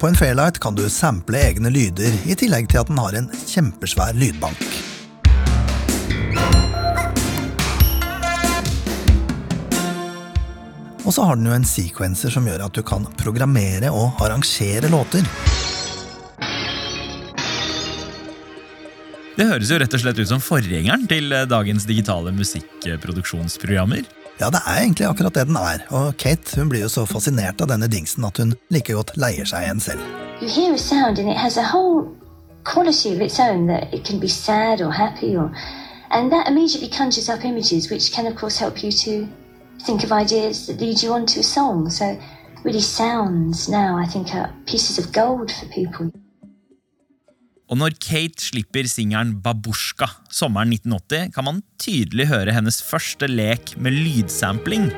På 0.00 0.08
en 0.08 0.16
Fairlight 0.16 0.58
kan 0.60 0.74
du 0.74 0.86
sample 0.88 1.36
egne 1.36 1.68
lyder, 1.68 2.16
i 2.24 2.36
tillegg 2.36 2.70
til 2.72 2.80
at 2.80 2.88
den 2.88 3.00
har 3.00 3.16
en 3.18 3.28
kjempesvær 3.28 4.16
lydbank. 4.16 4.64
Og 11.04 11.12
så 11.12 11.28
har 11.28 11.36
den 11.36 11.50
jo 11.50 11.52
en 11.52 11.68
sequencer 11.68 12.32
som 12.32 12.48
gjør 12.48 12.64
at 12.70 12.72
du 12.72 12.80
kan 12.88 13.04
programmere 13.20 13.92
og 13.92 14.24
arrangere 14.24 14.88
låter. 14.88 15.28
Det 19.34 19.48
høres 19.48 19.70
jo 19.72 19.76
rett 19.82 19.94
og 19.96 19.98
slett 19.98 20.18
ut 20.22 20.28
som 20.30 20.42
forgjengeren 20.42 21.08
til 21.10 21.32
eh, 21.34 21.46
dagens 21.50 21.88
digitale 21.88 22.30
musikkproduksjonsprogrammer. 22.36 24.04
Ja, 24.38 24.46
det 24.54 24.60
er 24.62 24.76
egentlig 24.84 25.08
akkurat 25.08 25.34
det 25.34 25.48
den 25.48 25.58
er, 25.58 25.82
og 25.90 26.14
Kate 26.22 26.60
hun 26.60 26.70
blir 26.70 26.84
jo 26.84 26.90
så 26.92 27.02
fascinert 27.06 27.58
av 27.62 27.72
denne 27.72 27.88
dingsen 27.90 28.22
at 28.26 28.38
hun 28.38 28.54
like 28.70 28.94
godt 28.94 29.10
leier 29.18 29.46
seg 29.50 29.66
en 29.66 29.82
selv. 29.82 30.06
You 30.38 30.46
hear 30.46 30.74
a 30.74 30.78
sound 30.78 31.18
and 31.18 31.28
it 31.30 31.36
has 31.36 31.58
a 31.58 31.66
whole 31.66 32.14
quality 32.62 33.10
of 33.10 33.20
its 33.20 33.40
own 33.40 33.66
that 33.66 33.92
it 33.92 34.06
can 34.06 34.20
be 34.22 34.30
sad 34.30 34.80
or 34.80 34.92
happy 34.94 35.34
or 35.36 35.50
and 36.10 36.30
that 36.30 36.46
immediately 36.46 36.88
conjures 36.88 37.28
up 37.28 37.44
images 37.44 37.90
which 37.90 38.12
can 38.14 38.26
of 38.26 38.36
course 38.36 38.56
help 38.56 38.84
you 38.84 38.92
to 38.92 39.26
think 39.82 40.04
of 40.04 40.12
ideas 40.12 40.68
that 40.68 40.80
lead 40.80 41.02
you 41.02 41.12
on 41.12 41.26
to 41.26 41.40
a 41.40 41.42
song. 41.42 41.90
So 41.90 42.16
really 42.62 42.80
sounds 42.80 43.68
now 43.68 43.98
I 43.98 44.06
think 44.06 44.32
are 44.32 44.54
pieces 44.66 44.98
of 44.98 45.12
gold 45.12 45.50
for 45.50 45.66
people. 45.74 46.12
Og 47.72 47.80
når 47.80 47.96
Kate 47.96 48.44
slipper 48.44 48.84
singelen 48.90 49.38
Babushka 49.44 50.10
sommeren 50.28 50.74
1980, 50.74 51.30
kan 51.32 51.46
man 51.46 51.62
tydelig 51.80 52.28
høre 52.28 52.52
hennes 52.52 52.82
første 52.84 53.28
lek 53.30 53.72
med 53.80 53.96
lydsampling. 53.96 54.90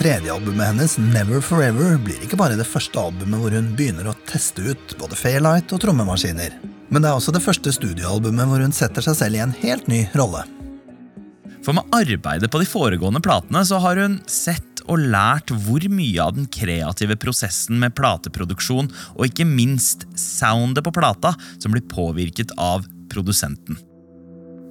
Tredje 0.00 0.32
albumet 0.32 0.70
hennes, 0.70 0.94
Never 1.10 1.42
Forever, 1.44 1.98
blir 2.00 2.22
ikke 2.24 2.38
bare 2.40 2.56
det 2.56 2.64
første 2.64 3.02
albumet 3.02 3.42
hvor 3.42 3.52
hun 3.52 3.74
begynner 3.76 4.06
å 4.08 4.16
teste 4.30 4.62
ut 4.64 4.94
både 5.02 5.18
Fairlight 5.18 5.74
og 5.74 5.82
trommemaskiner. 5.82 6.54
Men 6.88 7.02
det 7.02 7.10
er 7.10 7.18
også 7.18 7.34
det 7.34 7.42
første 7.44 7.74
studioalbumet 7.74 8.48
hvor 8.48 8.62
hun 8.64 8.72
setter 8.72 9.04
seg 9.04 9.18
selv 9.18 9.36
i 9.36 9.42
en 9.44 9.52
helt 9.60 9.90
ny 9.90 10.06
rolle. 10.16 10.46
For 11.60 11.76
med 11.76 11.92
arbeidet 11.92 12.48
på 12.48 12.62
de 12.62 12.70
foregående 12.70 13.20
platene 13.20 13.60
så 13.68 13.82
har 13.84 14.00
hun 14.00 14.16
sett 14.30 14.69
og 14.86 15.02
lært 15.12 15.52
hvor 15.64 15.84
mye 15.92 16.22
av 16.22 16.36
den 16.36 16.48
kreative 16.52 17.16
prosessen 17.20 17.80
med 17.82 17.94
plateproduksjon 17.98 18.90
og 19.16 19.26
ikke 19.26 19.48
minst 19.48 20.06
soundet 20.18 20.86
på 20.86 20.94
plata 20.96 21.34
som 21.58 21.74
blir 21.74 21.86
påvirket 21.90 22.54
av 22.58 22.86
produsenten. 23.10 23.78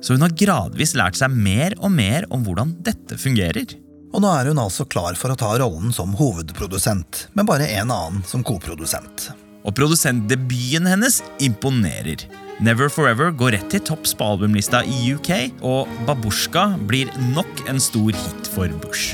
Så 0.01 0.15
hun 0.15 0.23
har 0.23 0.35
gradvis 0.39 0.95
lært 0.95 1.19
seg 1.19 1.33
mer 1.35 1.75
og 1.83 1.91
mer 1.91 2.27
om 2.33 2.45
hvordan 2.45 2.77
dette 2.85 3.19
fungerer. 3.19 3.75
Og 4.09 4.23
nå 4.23 4.31
er 4.33 4.49
hun 4.49 4.61
altså 4.61 4.87
klar 4.89 5.17
for 5.19 5.33
å 5.33 5.37
ta 5.37 5.51
rollen 5.59 5.93
som 5.93 6.15
hovedprodusent, 6.17 7.27
med 7.37 7.45
bare 7.49 7.67
en 7.77 7.91
annen 7.93 8.23
som 8.25 8.45
koprodusent. 8.45 9.29
Og 9.67 9.75
produsentdebuten 9.75 10.87
hennes 10.89 11.19
imponerer. 11.43 12.23
Never 12.63 12.89
Forever 12.91 13.31
går 13.31 13.53
rett 13.55 13.69
til 13.71 13.83
topps 13.87 14.15
på 14.17 14.33
albumlista 14.33 14.81
i 14.83 15.13
UK, 15.15 15.61
og 15.63 15.91
Babushka 16.07 16.71
blir 16.89 17.11
nok 17.35 17.67
en 17.71 17.79
stor 17.83 18.15
hit 18.15 18.53
for 18.55 18.79
Bush. 18.83 19.13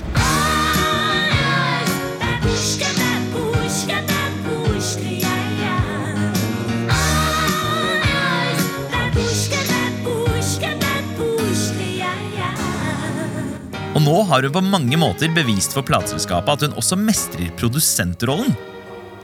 Og 13.95 14.03
nå 14.03 14.15
har 14.27 14.43
hun 14.43 14.51
på 14.51 14.61
mange 14.63 14.97
måter 14.99 15.31
bevist 15.31 15.71
for 15.73 15.85
plateselskapet 15.87 16.51
at 16.51 16.65
hun 16.67 16.75
også 16.81 16.97
mestrer 16.99 17.47
produsentrollen. 17.55 18.51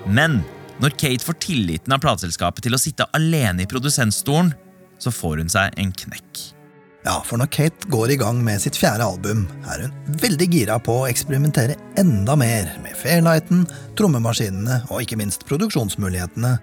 Men 0.07 0.39
når 0.81 0.95
Kate 0.95 1.27
får 1.27 1.37
tilliten 1.43 1.91
av 1.91 1.99
plateselskapet 2.01 2.63
til 2.65 2.77
å 2.77 2.79
sitte 2.81 3.09
alene 3.17 3.65
i 3.65 3.69
produsentstolen, 3.69 4.53
så 5.01 5.11
får 5.11 5.43
hun 5.43 5.51
seg 5.51 5.75
en 5.81 5.91
knekk. 5.91 6.60
Ja, 7.01 7.15
for 7.25 7.41
når 7.41 7.49
Kate 7.49 7.87
går 7.89 8.11
i 8.13 8.15
gang 8.21 8.43
med 8.45 8.61
sitt 8.61 8.77
fjerde 8.77 9.07
album, 9.09 9.47
er 9.65 9.87
hun 9.87 10.17
veldig 10.21 10.47
gira 10.53 10.75
på 10.77 10.99
å 11.01 11.07
eksperimentere 11.09 11.73
enda 11.97 12.35
mer 12.37 12.67
med 12.83 12.93
Fairlighten, 12.93 13.63
trommemaskinene 13.97 14.83
og 14.91 15.01
ikke 15.01 15.17
minst 15.17 15.47
produksjonsmulighetene, 15.49 16.59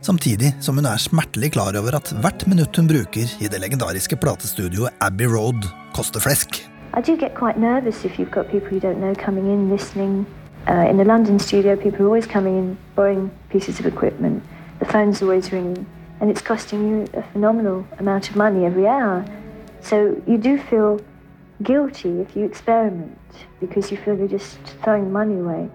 samtidig 0.00 0.54
som 0.64 0.80
hun 0.80 0.88
er 0.88 1.02
smertelig 1.02 1.52
klar 1.58 1.76
over 1.76 1.98
at 1.98 2.08
hvert 2.24 2.46
minutt 2.48 2.80
hun 2.80 2.88
bruker 2.88 3.34
i 3.44 3.50
det 3.52 3.60
legendariske 3.60 4.16
platestudioet 4.22 4.96
Abbey 5.04 5.28
Road, 5.28 5.68
koster 5.92 6.24
flesk. 6.24 6.62
I 6.96 7.04
do 7.04 7.12
get 7.16 7.36
quite 7.36 7.60
nervous 7.60 8.06
if 8.08 8.18
you've 8.18 8.32
got 8.32 8.48
people 8.48 8.72
you 8.72 8.80
don't 8.80 9.00
know 9.00 9.12
coming 9.14 9.52
in 9.52 9.68
listening. 9.68 10.24
Uh, 10.68 10.88
in 10.88 10.96
London 11.04 11.38
studio, 11.38 11.76
people 11.76 12.06
are 12.06 12.08
always 12.08 12.26
coming 12.26 12.56
in, 12.56 12.78
borrowing 12.96 13.30
pieces 13.50 13.78
of 13.78 13.84
equipment. 13.84 14.42
The 14.78 14.86
phone's 14.86 15.20
always 15.20 15.52
ringing, 15.52 15.84
and 16.20 16.30
it's 16.30 16.40
costing 16.40 16.88
you 16.88 17.08
a 17.12 17.22
phenomenal 17.32 17.84
amount 17.98 18.30
of 18.30 18.36
money 18.36 18.64
every 18.64 18.86
hour. 18.86 19.24
So 19.82 20.16
you 20.26 20.38
do 20.38 20.58
feel 20.70 21.00
guilty 21.62 22.20
if 22.20 22.36
you 22.36 22.44
experiment 22.44 23.18
because 23.60 23.90
you 23.90 23.98
feel 23.98 24.16
you're 24.16 24.28
just 24.28 24.58
throwing 24.82 25.12
money 25.12 25.38
away. 25.40 25.68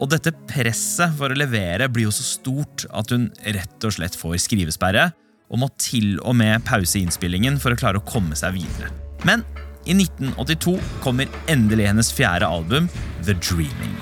Og 0.00 0.08
dette 0.08 0.32
presset 0.48 1.12
for 1.18 1.28
å 1.28 1.36
levere 1.36 1.90
blir 1.92 2.08
jo 2.08 2.14
så 2.14 2.24
stort 2.24 2.86
at 2.88 3.12
hun 3.12 3.28
rett 3.44 3.84
og 3.84 3.92
slett 3.92 4.16
får 4.16 4.38
skrivesperre, 4.46 5.10
og 5.52 5.60
må 5.60 5.68
til 5.82 6.14
og 6.24 6.38
med 6.40 6.64
pause 6.64 6.96
innspillingen 7.02 7.58
for 7.60 7.74
å 7.74 7.80
klare 7.80 8.00
å 8.00 8.06
komme 8.08 8.38
seg 8.38 8.56
videre. 8.56 8.88
Men 9.28 9.44
i 9.84 9.92
1982 9.96 10.78
kommer 11.04 11.28
endelig 11.52 11.90
hennes 11.90 12.12
fjerde 12.16 12.48
album, 12.48 12.88
The 13.26 13.36
Dreaming. 13.36 13.96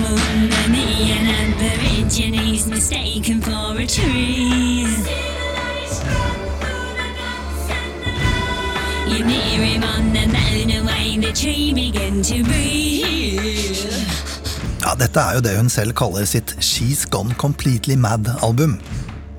Money 0.00 0.52
near 9.08 9.62
him 9.64 9.82
on 9.82 10.12
the 10.12 10.26
moon 10.26 10.70
away, 10.80 11.18
the 11.18 11.32
tree 11.32 11.72
began 11.74 12.22
to 12.22 12.42
breathe. 12.44 13.92
Ja, 14.82 14.94
Dette 14.98 15.20
er 15.20 15.36
jo 15.38 15.42
det 15.44 15.54
hun 15.56 15.70
selv 15.70 15.94
kaller 15.94 16.26
sitt 16.26 16.56
She's 16.58 17.04
Gone 17.10 17.34
Completely 17.38 17.96
Mad-album. 17.96 18.78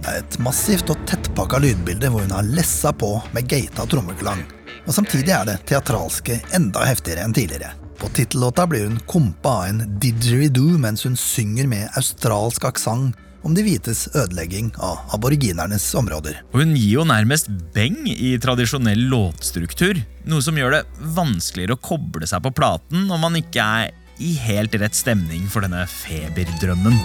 Det 0.04 0.12
er 0.12 0.20
et 0.22 0.38
massivt 0.44 0.90
og 0.92 1.00
tettpakka 1.08 1.60
lydbilde 1.64 2.10
hvor 2.12 2.24
hun 2.26 2.36
har 2.36 2.48
lessa 2.48 2.94
på 2.96 3.18
med 3.36 3.48
gata 3.52 3.86
trommeklang. 3.92 4.44
Og 4.88 4.96
samtidig 4.96 5.32
er 5.36 5.48
det 5.48 5.62
teatralske 5.70 6.42
enda 6.56 6.84
heftigere 6.88 7.24
enn 7.24 7.36
tidligere. 7.36 7.72
På 8.00 8.10
tittellåta 8.12 8.66
blir 8.68 8.88
hun 8.88 9.00
kompa 9.08 9.58
av 9.62 9.70
en 9.70 9.84
didgeridoo 10.00 10.80
mens 10.82 11.06
hun 11.08 11.16
synger 11.20 11.70
med 11.72 11.92
australsk 12.00 12.66
aksent 12.68 13.20
om 13.44 13.56
de 13.56 13.64
hvites 13.66 14.06
ødelegging 14.16 14.72
av 14.80 15.14
aboriginernes 15.16 15.86
områder. 16.00 16.40
Og 16.54 16.64
hun 16.64 16.74
gir 16.78 17.00
jo 17.00 17.08
nærmest 17.08 17.50
beng 17.76 18.06
i 18.08 18.34
tradisjonell 18.42 19.06
låtstruktur, 19.12 20.00
noe 20.30 20.44
som 20.44 20.58
gjør 20.58 20.78
det 20.78 20.84
vanskeligere 21.16 21.78
å 21.78 21.84
koble 21.84 22.30
seg 22.30 22.44
på 22.46 22.54
platen 22.56 23.08
når 23.10 23.22
man 23.22 23.40
ikke 23.40 23.68
er 23.84 23.94
i 24.24 24.34
helt 24.40 24.76
rett 24.80 24.96
stemning 24.96 25.48
for 25.52 25.66
denne 25.66 25.84
feberdrømmen. 25.90 26.98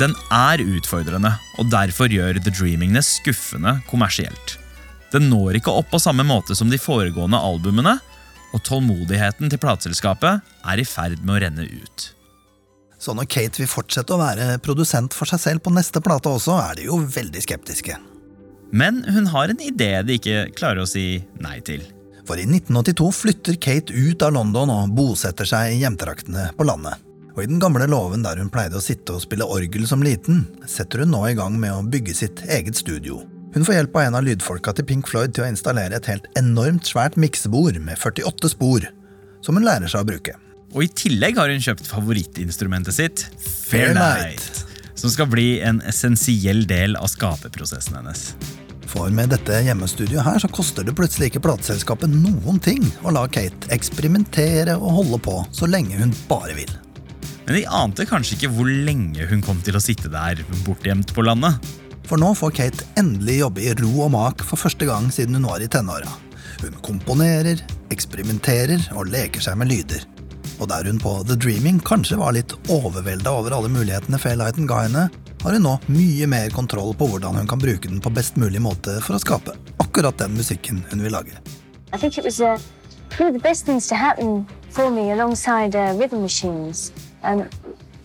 Den 0.00 0.14
er 0.32 0.62
utfordrende, 0.64 1.34
og 1.60 1.68
derfor 1.72 2.08
gjør 2.12 2.38
The 2.40 2.52
Dreamingene 2.54 3.02
skuffende 3.04 3.78
kommersielt. 3.90 4.56
Den 5.12 5.28
når 5.28 5.58
ikke 5.58 5.74
opp 5.74 5.90
på 5.92 6.00
samme 6.00 6.24
måte 6.24 6.56
som 6.56 6.70
de 6.70 6.78
foregående 6.80 7.40
albumene, 7.40 7.98
og 8.50 8.64
tålmodigheten 8.66 9.50
til 9.50 9.60
plateselskapet 9.62 10.40
er 10.40 10.80
i 10.80 10.86
ferd 10.88 11.20
med 11.20 11.36
å 11.36 11.42
renne 11.44 11.68
ut. 11.68 12.08
Så 13.00 13.14
når 13.16 13.28
Kate 13.32 13.62
vil 13.62 13.70
fortsette 13.70 14.12
å 14.12 14.20
være 14.20 14.58
produsent 14.64 15.16
for 15.16 15.28
seg 15.28 15.40
selv 15.40 15.64
på 15.64 15.72
neste 15.72 16.02
plate 16.04 16.28
også, 16.28 16.58
er 16.60 16.76
de 16.76 16.88
jo 16.90 17.00
veldig 17.00 17.42
skeptiske. 17.46 17.96
Men 18.76 19.00
hun 19.08 19.30
har 19.32 19.50
en 19.50 19.62
idé 19.64 19.94
de 20.06 20.18
ikke 20.20 20.50
klarer 20.54 20.84
å 20.84 20.90
si 20.90 21.22
nei 21.40 21.58
til. 21.66 21.82
For 22.28 22.38
i 22.38 22.44
1982 22.44 23.08
flytter 23.16 23.56
Kate 23.58 23.96
ut 23.96 24.22
av 24.22 24.36
London 24.36 24.70
og 24.70 24.92
bosetter 24.94 25.48
seg 25.48 25.72
i 25.72 25.80
hjemtraktene 25.80 26.50
på 26.58 26.66
landet. 26.68 27.00
Og 27.34 27.42
i 27.42 27.48
den 27.48 27.62
gamle 27.62 27.86
låven 27.88 28.22
der 28.22 28.38
hun 28.38 28.50
pleide 28.52 28.78
å 28.78 28.84
sitte 28.84 29.16
og 29.16 29.24
spille 29.24 29.48
orgel 29.48 29.86
som 29.88 30.04
liten, 30.04 30.44
setter 30.68 31.02
hun 31.02 31.14
nå 31.14 31.24
i 31.30 31.36
gang 31.38 31.56
med 31.58 31.72
å 31.72 31.86
bygge 31.86 32.14
sitt 32.20 32.44
eget 32.52 32.78
studio. 32.78 33.22
Hun 33.54 33.64
får 33.66 33.80
hjelp 33.80 33.96
av 33.96 34.04
en 34.04 34.18
av 34.20 34.26
lydfolka 34.26 34.76
til 34.76 34.86
Pink 34.86 35.08
Floyd 35.10 35.32
til 35.34 35.46
å 35.46 35.50
installere 35.50 35.96
et 35.98 36.10
helt 36.10 36.28
enormt 36.38 36.86
svært 36.86 37.16
miksebord 37.18 37.80
med 37.82 37.98
48 37.98 38.52
spor, 38.52 38.86
som 39.42 39.58
hun 39.58 39.66
lærer 39.66 39.90
seg 39.90 40.04
å 40.04 40.10
bruke. 40.12 40.36
Og 40.70 40.84
i 40.86 40.90
tillegg 40.94 41.38
har 41.40 41.50
hun 41.50 41.62
kjøpt 41.64 41.88
favorittinstrumentet 41.90 42.94
sitt, 42.94 43.24
Fairlight. 43.42 44.64
Som 44.94 45.10
skal 45.10 45.26
bli 45.30 45.58
en 45.64 45.80
essensiell 45.88 46.62
del 46.68 46.94
av 46.98 47.08
skaperprosessen 47.10 47.96
hennes. 47.98 48.30
For 48.90 49.10
med 49.14 49.30
dette 49.30 49.60
hjemmestudioet 49.66 50.26
her 50.26 50.38
så 50.42 50.50
koster 50.50 50.86
det 50.86 50.96
plutselig 50.98 51.30
ikke 51.30 51.42
plateselskapet 51.46 52.10
noen 52.10 52.58
ting 52.62 52.86
å 53.06 53.14
la 53.14 53.24
Kate 53.30 53.70
eksperimentere 53.74 54.74
og 54.78 54.96
holde 54.98 55.20
på 55.22 55.36
så 55.54 55.68
lenge 55.70 55.98
hun 55.98 56.14
bare 56.30 56.56
vil. 56.58 56.72
Men 57.46 57.56
de 57.56 57.64
ante 57.66 58.06
kanskje 58.06 58.36
ikke 58.36 58.52
hvor 58.54 58.70
lenge 58.70 59.26
hun 59.30 59.42
kom 59.46 59.62
til 59.66 59.78
å 59.78 59.82
sitte 59.82 60.10
der 60.12 60.42
bortgjemt 60.66 61.14
på 61.14 61.26
landet. 61.26 61.58
For 62.06 62.18
nå 62.18 62.32
får 62.38 62.54
Kate 62.58 62.88
endelig 62.98 63.40
jobbe 63.40 63.66
i 63.66 63.74
ro 63.78 63.92
og 64.06 64.14
mak 64.14 64.46
for 64.46 64.58
første 64.58 64.86
gang 64.86 65.10
siden 65.14 65.38
hun 65.38 65.50
var 65.50 65.62
i 65.62 65.70
tenåra. 65.70 66.10
Hun 66.60 66.78
komponerer, 66.84 67.62
eksperimenterer 67.94 68.90
og 68.94 69.10
leker 69.10 69.42
seg 69.42 69.58
med 69.58 69.70
lyder. 69.70 70.02
Og 70.60 70.68
der 70.68 70.84
hun 70.84 70.98
på 71.00 71.14
The 71.24 71.36
Dreaming 71.40 71.80
kanskje 71.88 72.18
var 72.20 72.34
litt 72.36 72.52
overvelda 72.68 73.32
over 73.32 73.54
alle 73.56 73.70
mulighetene 73.72 74.20
Fairlighten 74.20 74.68
ga 74.68 74.82
henne, 74.84 75.06
har 75.40 75.56
hun 75.56 75.64
nå 75.64 75.78
mye 75.88 76.26
mer 76.28 76.52
kontroll 76.52 76.92
på 77.00 77.08
hvordan 77.08 77.38
hun 77.40 77.48
kan 77.48 77.62
bruke 77.62 77.88
den 77.88 78.02
på 78.04 78.12
best 78.12 78.36
mulig 78.36 78.60
måte 78.60 78.98
for 79.00 79.16
å 79.16 79.22
skape 79.22 79.56
akkurat 79.80 80.18
den 80.20 80.36
musikken 80.36 80.84
hun 80.90 81.00
vil 81.00 81.16
lage. 81.16 81.40
I 81.92 81.96
think 81.96 82.18
it 82.18 82.24
was 82.24 82.40
uh, 82.40 82.58
one 83.18 83.28
of 83.28 83.34
the 83.34 83.40
best 83.40 83.66
for 84.70 84.90
me 84.90 85.10
alongside 85.10 85.74
uh, 85.74 85.92
rhythm 85.98 86.22
machines. 86.22 86.92
Um, 87.22 87.48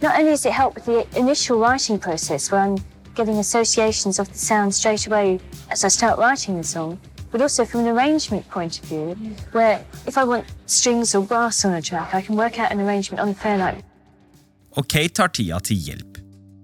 not 0.01 0.17
only 0.17 0.31
does 0.31 0.45
it 0.45 0.53
help 0.53 0.75
with 0.75 0.85
the 0.85 1.19
initial 1.19 1.59
writing 1.59 1.99
process, 1.99 2.51
where 2.51 2.61
I'm 2.61 2.77
getting 3.15 3.37
associations 3.37 4.19
of 4.19 4.31
the 4.31 4.37
sound 4.37 4.73
straight 4.73 5.05
away 5.07 5.39
as 5.69 5.83
I 5.83 5.89
start 5.89 6.17
writing 6.17 6.57
the 6.57 6.63
song, 6.63 6.99
but 7.35 7.41
also 7.41 7.65
from 7.65 7.81
an 7.81 7.87
arrangement 7.87 8.47
point 8.49 8.79
of 8.79 8.85
view, 8.85 9.07
where 9.51 9.83
if 10.07 10.17
I 10.17 10.23
want 10.23 10.45
strings 10.67 11.13
or 11.15 11.21
brass 11.27 11.65
on 11.65 11.73
a 11.73 11.81
track, 11.81 12.15
I 12.15 12.21
can 12.21 12.37
work 12.37 12.57
out 12.57 12.71
an 12.71 12.79
arrangement 12.79 13.19
on 13.19 13.27
the 13.27 13.35
Fairlight. 13.35 13.83
Og 14.71 14.87
Kate 14.87 15.11
tar 15.11 15.33
tida 15.35 15.59
til 15.59 15.75
hjelp. 15.75 16.21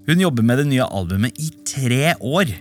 Hun 0.07 0.21
jobber 0.23 0.45
med 0.47 0.62
det 0.62 0.67
nye 0.69 0.86
albumet 0.88 1.36
i 1.36 1.49
tre 1.67 2.13
år. 2.15 2.53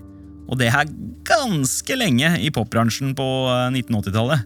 Og 0.51 0.59
det 0.59 0.73
er 0.75 0.91
ganske 1.29 1.95
lenge 1.95 2.33
i 2.43 2.51
popbransjen 2.51 3.13
på 3.15 3.27
eh, 3.47 3.69
1980-tallet. 3.79 4.43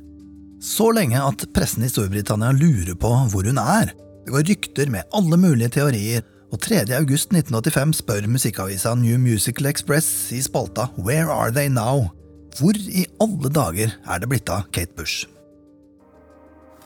Så 0.60 0.90
lenge 0.92 1.22
at 1.24 1.46
pressen 1.56 1.86
i 1.86 1.88
Storbritannia 1.92 2.52
lurer 2.52 2.92
på 3.00 3.12
hvor 3.32 3.48
hun 3.48 3.60
er. 3.62 3.94
Det 4.26 4.34
går 4.34 4.44
rykter 4.50 4.92
med 4.92 5.08
alle 5.16 5.38
mulige 5.40 5.72
teorier, 5.78 6.20
og 6.52 6.60
3. 6.60 6.82
august 6.98 7.32
1985 7.32 7.96
spør 8.02 8.28
musikkavisa 8.28 8.92
New 9.00 9.16
Musical 9.20 9.72
Express 9.72 10.28
i 10.36 10.42
spalta 10.44 10.90
Where 11.00 11.32
Are 11.32 11.52
They 11.52 11.72
Now? 11.72 12.10
Hvor 12.54 12.76
i 12.78 13.02
alle 13.18 13.50
dager 13.50 13.96
er 14.06 14.20
det 14.22 14.28
blitt 14.30 14.50
av 14.52 14.68
Kate 14.70 14.94
Bush? 14.94 15.24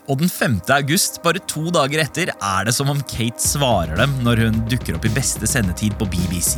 Og 0.08 0.22
den 0.22 0.30
5. 0.32 0.62
august, 0.72 1.18
bare 1.20 1.42
to 1.44 1.66
dager 1.74 2.00
etter, 2.00 2.30
er 2.32 2.64
det 2.64 2.72
som 2.72 2.88
om 2.88 3.02
Kate 3.04 3.42
svarer 3.44 3.98
dem 4.00 4.14
når 4.24 4.40
hun 4.46 4.62
dukker 4.72 4.96
opp 4.96 5.04
i 5.04 5.12
beste 5.12 5.44
sendetid 5.44 5.92
på 6.00 6.08
BBC. 6.08 6.56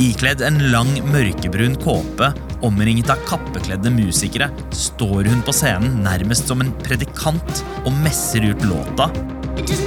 Ikledd 0.00 0.40
en 0.48 0.56
lang, 0.72 0.94
mørkebrun 1.12 1.76
kåpe, 1.84 2.30
omringet 2.64 3.12
av 3.12 3.20
kappekledde 3.28 3.92
musikere, 3.92 4.48
står 4.72 5.28
hun 5.28 5.44
på 5.44 5.52
scenen 5.56 6.00
nærmest 6.08 6.48
som 6.48 6.64
en 6.64 6.72
predikant 6.80 7.64
og 7.84 7.92
messer 8.00 8.48
ut 8.48 8.64
låta. 8.64 9.12
It 9.60 9.85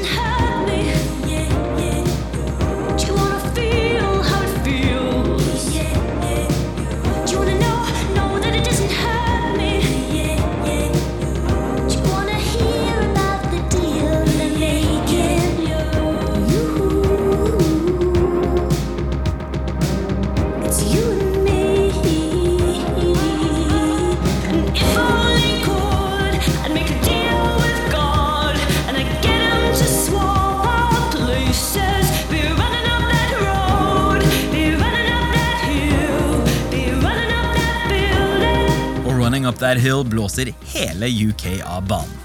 That 39.59 39.79
Hill 39.83 40.05
blåser 40.07 40.53
hele 40.73 41.09
UK 41.29 41.61
av 41.67 41.87
banen. 41.87 42.15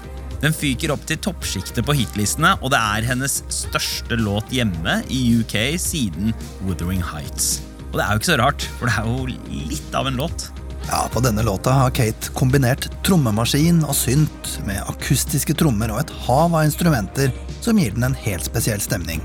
Den 0.43 0.53
fyker 0.53 0.91
opp 0.93 1.05
til 1.07 1.17
toppsjiktet 1.23 1.85
på 1.87 1.95
hitlistene, 1.97 2.51
og 2.61 2.73
det 2.73 2.79
er 2.79 3.07
hennes 3.07 3.39
største 3.49 4.17
låt 4.19 4.51
hjemme 4.53 4.99
i 5.09 5.21
UK 5.39 5.55
siden 5.81 6.35
Wuthering 6.65 7.01
Heights. 7.03 7.63
Og 7.91 7.97
det 7.97 8.05
er 8.05 8.11
jo 8.11 8.21
ikke 8.21 8.31
så 8.33 8.37
rart, 8.41 8.67
for 8.77 8.91
det 8.91 8.97
er 8.99 9.09
jo 9.09 9.65
litt 9.71 9.97
av 9.97 10.11
en 10.11 10.19
låt. 10.19 10.49
Ja, 10.85 11.07
På 11.11 11.23
denne 11.23 11.43
låta 11.43 11.73
har 11.73 11.93
Kate 11.97 12.29
kombinert 12.37 12.89
trommemaskin 13.07 13.81
og 13.87 13.95
synt 13.97 14.51
med 14.67 14.83
akustiske 14.85 15.55
trommer 15.57 15.89
og 15.95 16.03
et 16.03 16.13
hav 16.27 16.53
av 16.53 16.67
instrumenter 16.67 17.33
som 17.65 17.79
gir 17.81 17.95
den 17.95 18.11
en 18.11 18.19
helt 18.27 18.45
spesiell 18.45 18.83
stemning. 18.83 19.23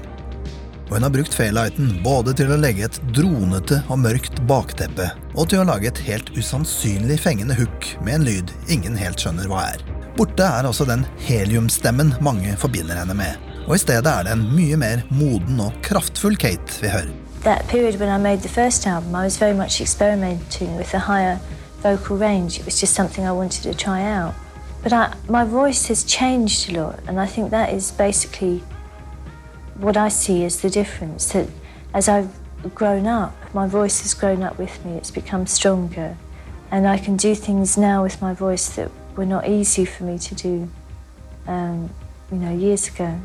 Og 0.90 0.96
hun 0.96 1.04
har 1.06 1.12
brukt 1.14 1.34
Faylighten 1.38 1.90
både 2.02 2.32
til 2.34 2.48
å 2.50 2.56
legge 2.58 2.88
et 2.88 2.96
dronete 3.14 3.76
og 3.86 4.00
mørkt 4.02 4.40
bakteppe, 4.50 5.04
og 5.38 5.52
til 5.52 5.60
å 5.62 5.66
lage 5.68 5.86
et 5.86 6.00
helt 6.08 6.32
usannsynlig 6.34 7.20
fengende 7.22 7.54
hook 7.54 7.86
med 8.02 8.16
en 8.16 8.24
lyd 8.26 8.50
ingen 8.74 8.96
helt 8.98 9.22
skjønner 9.22 9.46
hva 9.46 9.68
er. 9.68 9.84
Borte 10.16 10.42
er 10.42 10.66
også 10.66 10.88
den 10.88 11.04
heliumstemmen 11.28 12.10
mange 12.26 12.56
forbinder 12.58 12.98
henne 12.98 13.14
med, 13.14 13.38
og 13.68 13.76
i 13.76 13.78
stedet 13.84 14.10
er 14.10 14.26
det 14.26 14.34
en 14.34 14.42
mye 14.50 14.80
mer 14.82 15.04
moden 15.14 15.62
og 15.62 15.78
kraftfull 15.86 16.34
Kate 16.34 16.82
vi 16.82 16.90
hører. 16.90 17.14
That 17.46 17.68
period 17.70 18.00
when 18.00 18.10
I 18.10 18.18
made 18.18 18.42
the 18.42 18.50
first 18.50 18.84
album, 18.84 19.14
I 19.14 19.22
was 19.30 19.38
very 19.38 19.54
much 19.54 19.80
experimenting 19.80 20.76
with 20.76 20.92
a 20.92 20.98
higher 21.06 21.38
vocal 21.84 22.18
range. 22.18 22.58
It 22.58 22.66
was 22.66 22.80
just 22.80 22.94
something 22.94 23.24
I 23.24 23.32
wanted 23.32 23.62
to 23.62 23.74
try 23.74 24.02
out. 24.02 24.34
But 24.82 24.92
I, 24.92 25.14
my 25.28 25.44
voice 25.44 25.86
has 25.86 26.02
changed 26.02 26.68
a 26.74 26.82
lot, 26.82 26.98
and 27.06 27.20
I 27.20 27.26
think 27.26 27.50
that 27.50 27.72
is 27.72 27.92
basically 27.92 28.64
what 29.80 29.96
I 29.96 30.08
see 30.08 30.44
is 30.44 30.60
the 30.60 30.70
difference. 30.70 31.32
That 31.32 31.48
as 31.94 32.08
I've 32.08 32.30
grown 32.74 33.06
up, 33.06 33.32
my 33.54 33.66
voice 33.66 34.02
has 34.02 34.14
grown 34.14 34.42
up 34.42 34.58
with 34.58 34.84
me, 34.84 34.96
it's 34.96 35.10
become 35.10 35.46
stronger, 35.46 36.16
and 36.70 36.86
I 36.86 36.98
can 36.98 37.16
do 37.16 37.34
things 37.34 37.76
now 37.76 38.02
with 38.02 38.20
my 38.22 38.34
voice 38.34 38.68
that 38.76 38.90
were 39.16 39.26
not 39.26 39.48
easy 39.48 39.84
for 39.84 40.04
me 40.04 40.18
to 40.18 40.34
do, 40.34 40.68
um, 41.48 41.90
you 42.30 42.38
know, 42.38 42.52
years 42.52 42.88
ago. 42.88 43.18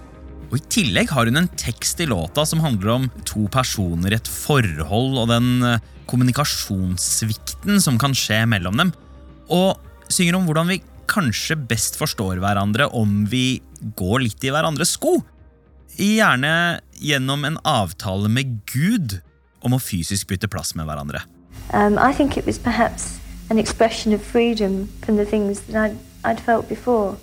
Og 0.51 0.59
I 0.59 0.67
tillegg 0.69 1.09
har 1.09 1.27
hun 1.27 1.41
en 1.41 1.49
tekst 1.57 1.99
i 1.99 2.07
låta 2.07 2.45
som 2.45 2.61
handler 2.61 2.91
om 2.93 3.07
to 3.25 3.47
personer 3.51 4.13
i 4.13 4.17
et 4.19 4.29
forhold 4.29 5.17
og 5.17 5.31
den 5.31 5.47
eh, 5.65 5.81
kommunikasjonssvikten 6.05 7.81
som 7.81 7.97
kan 7.99 8.13
skje 8.15 8.43
mellom 8.47 8.77
dem. 8.77 8.91
Og 9.49 9.81
synger 10.07 10.37
om 10.37 10.45
hvordan 10.45 10.69
vi 10.69 10.83
kanskje 11.09 11.57
best 11.57 11.97
forstår 11.97 12.39
hverandre 12.41 12.87
om 12.93 13.23
vi 13.29 13.59
går 13.97 14.27
litt 14.27 14.45
i 14.45 14.53
hverandres 14.53 14.95
sko. 14.97 15.17
Gjerne 16.03 16.79
gjennom 16.93 17.45
en 17.45 17.57
avtale 17.63 18.29
med 18.29 18.59
Gud 18.65 19.19
om 19.61 19.75
å 19.75 19.81
fysisk 19.81 20.27
bytte 20.27 20.47
plass 20.51 20.75
med 20.75 20.87
hverandre. 20.87 21.21
Um, 21.73 21.97
I 21.97 22.13
think 22.13 22.37
it 22.37 22.45
was 22.45 22.59
perhaps 22.59 23.19
an 23.49 23.57
expression 23.59 24.13
of 24.13 24.21
freedom 24.21 24.87
from 25.01 25.17
the 25.17 25.25
things 25.25 25.61
that 25.61 25.75
I'd, 25.75 25.97
I'd 26.23 26.39
felt 26.39 26.69
before. 26.69 27.17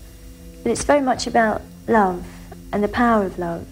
But 0.63 0.73
it's 0.73 0.85
very 0.85 1.01
much 1.01 1.27
about 1.27 1.63
love 1.89 2.25
and 2.73 2.83
the 2.83 2.89
power 2.89 3.25
of 3.25 3.39
love 3.39 3.67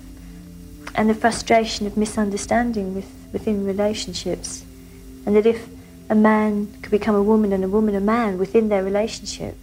and 0.95 1.09
the 1.09 1.15
frustration 1.15 1.87
of 1.87 1.97
misunderstanding 1.97 2.95
with, 2.95 3.09
within 3.33 3.65
relationships. 3.65 4.65
And 5.27 5.37
that 5.37 5.47
if 5.47 5.69
a 6.09 6.15
man 6.15 6.69
could 6.83 6.91
become 6.91 7.15
a 7.15 7.23
woman 7.23 7.53
and 7.53 7.65
a 7.65 7.69
woman 7.69 7.95
a 7.95 8.01
man 8.01 8.39
within 8.39 8.69
their 8.69 8.83
relationship, 8.83 9.57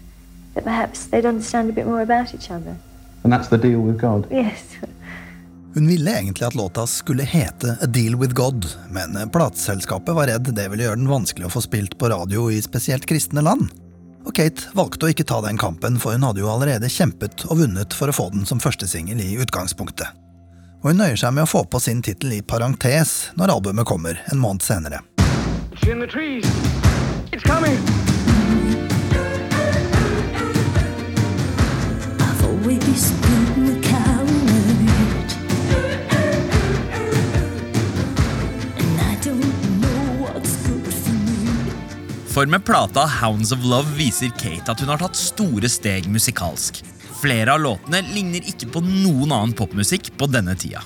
that 0.54 0.64
perhaps 0.64 1.06
they'd 1.06 1.26
understand 1.26 1.70
a 1.70 1.74
bit 1.74 1.86
more 1.86 2.02
about 2.02 2.34
each 2.34 2.50
other. 2.50 2.78
And 3.24 3.34
that's 3.34 3.50
the 3.50 3.58
deal 3.58 3.82
with 3.82 4.00
God. 4.00 4.28
Yes. 4.32 4.76
Hun 5.78 5.88
ville 5.88 6.12
egentlig 6.12 6.48
at 6.48 6.56
låta 6.56 6.88
skulle 6.88 7.24
hete 7.24 7.78
A 7.82 7.86
Deal 7.86 8.16
With 8.16 8.34
God, 8.34 8.66
men 8.90 9.30
plateselskapet 9.30 10.16
var 10.16 10.28
redd 10.28 10.50
det 10.56 10.64
ville 10.70 10.88
gjøre 10.88 10.98
den 10.98 11.12
vanskelig 11.12 11.46
å 11.46 11.52
få 11.54 11.62
spilt 11.62 11.94
på 12.02 12.10
radio 12.10 12.48
i 12.50 12.58
spesielt 12.66 13.06
kristne 13.06 13.44
land. 13.46 13.68
Og 14.26 14.34
Kate 14.34 14.72
valgte 14.74 15.06
å 15.06 15.12
ikke 15.14 15.28
ta 15.30 15.38
den 15.46 15.62
kampen, 15.62 16.00
for 16.02 16.18
hun 16.18 16.26
hadde 16.26 16.42
jo 16.42 16.50
allerede 16.50 16.90
kjempet 16.90 17.46
og 17.46 17.62
vunnet 17.62 17.94
for 17.94 18.10
å 18.10 18.18
få 18.18 18.26
den 18.34 18.50
som 18.50 18.58
førstesingel 18.58 19.22
i 19.22 19.38
utgangspunktet. 19.38 20.18
Og 20.82 20.90
hun 20.90 20.98
nøyer 21.04 21.22
seg 21.22 21.38
med 21.38 21.46
å 21.46 21.54
få 21.54 21.62
på 21.70 21.84
sin 21.86 22.02
tittel 22.02 22.34
i 22.40 22.42
parentes 22.42 23.28
når 23.38 23.60
albumet 23.60 23.86
kommer 23.86 24.18
en 24.34 24.42
måned 24.42 24.66
senere. 24.66 25.06
It's 25.70 25.86
in 25.86 26.02
the 26.02 26.10
trees. 26.10 26.50
It's 27.30 27.46
coming. 27.46 27.78
I've 32.18 32.46
always 32.50 33.12
been 33.22 33.77
For 42.38 42.46
med 42.46 42.66
plata 42.66 43.06
Hounds 43.06 43.52
of 43.52 43.64
Love 43.66 43.96
viser 43.98 44.30
Kate 44.30 44.70
at 44.70 44.82
hun 44.84 44.92
har 44.92 45.00
tatt 45.02 45.18
store 45.18 45.66
steg 45.74 46.06
musikalsk. 46.06 46.84
Flere 47.18 47.56
av 47.56 47.64
låtene 47.64 48.04
ligner 48.12 48.46
ikke 48.46 48.70
på 48.76 48.84
noen 48.86 49.34
annen 49.34 49.56
popmusikk 49.58 50.12
på 50.22 50.28
denne 50.30 50.54
tida. 50.54 50.84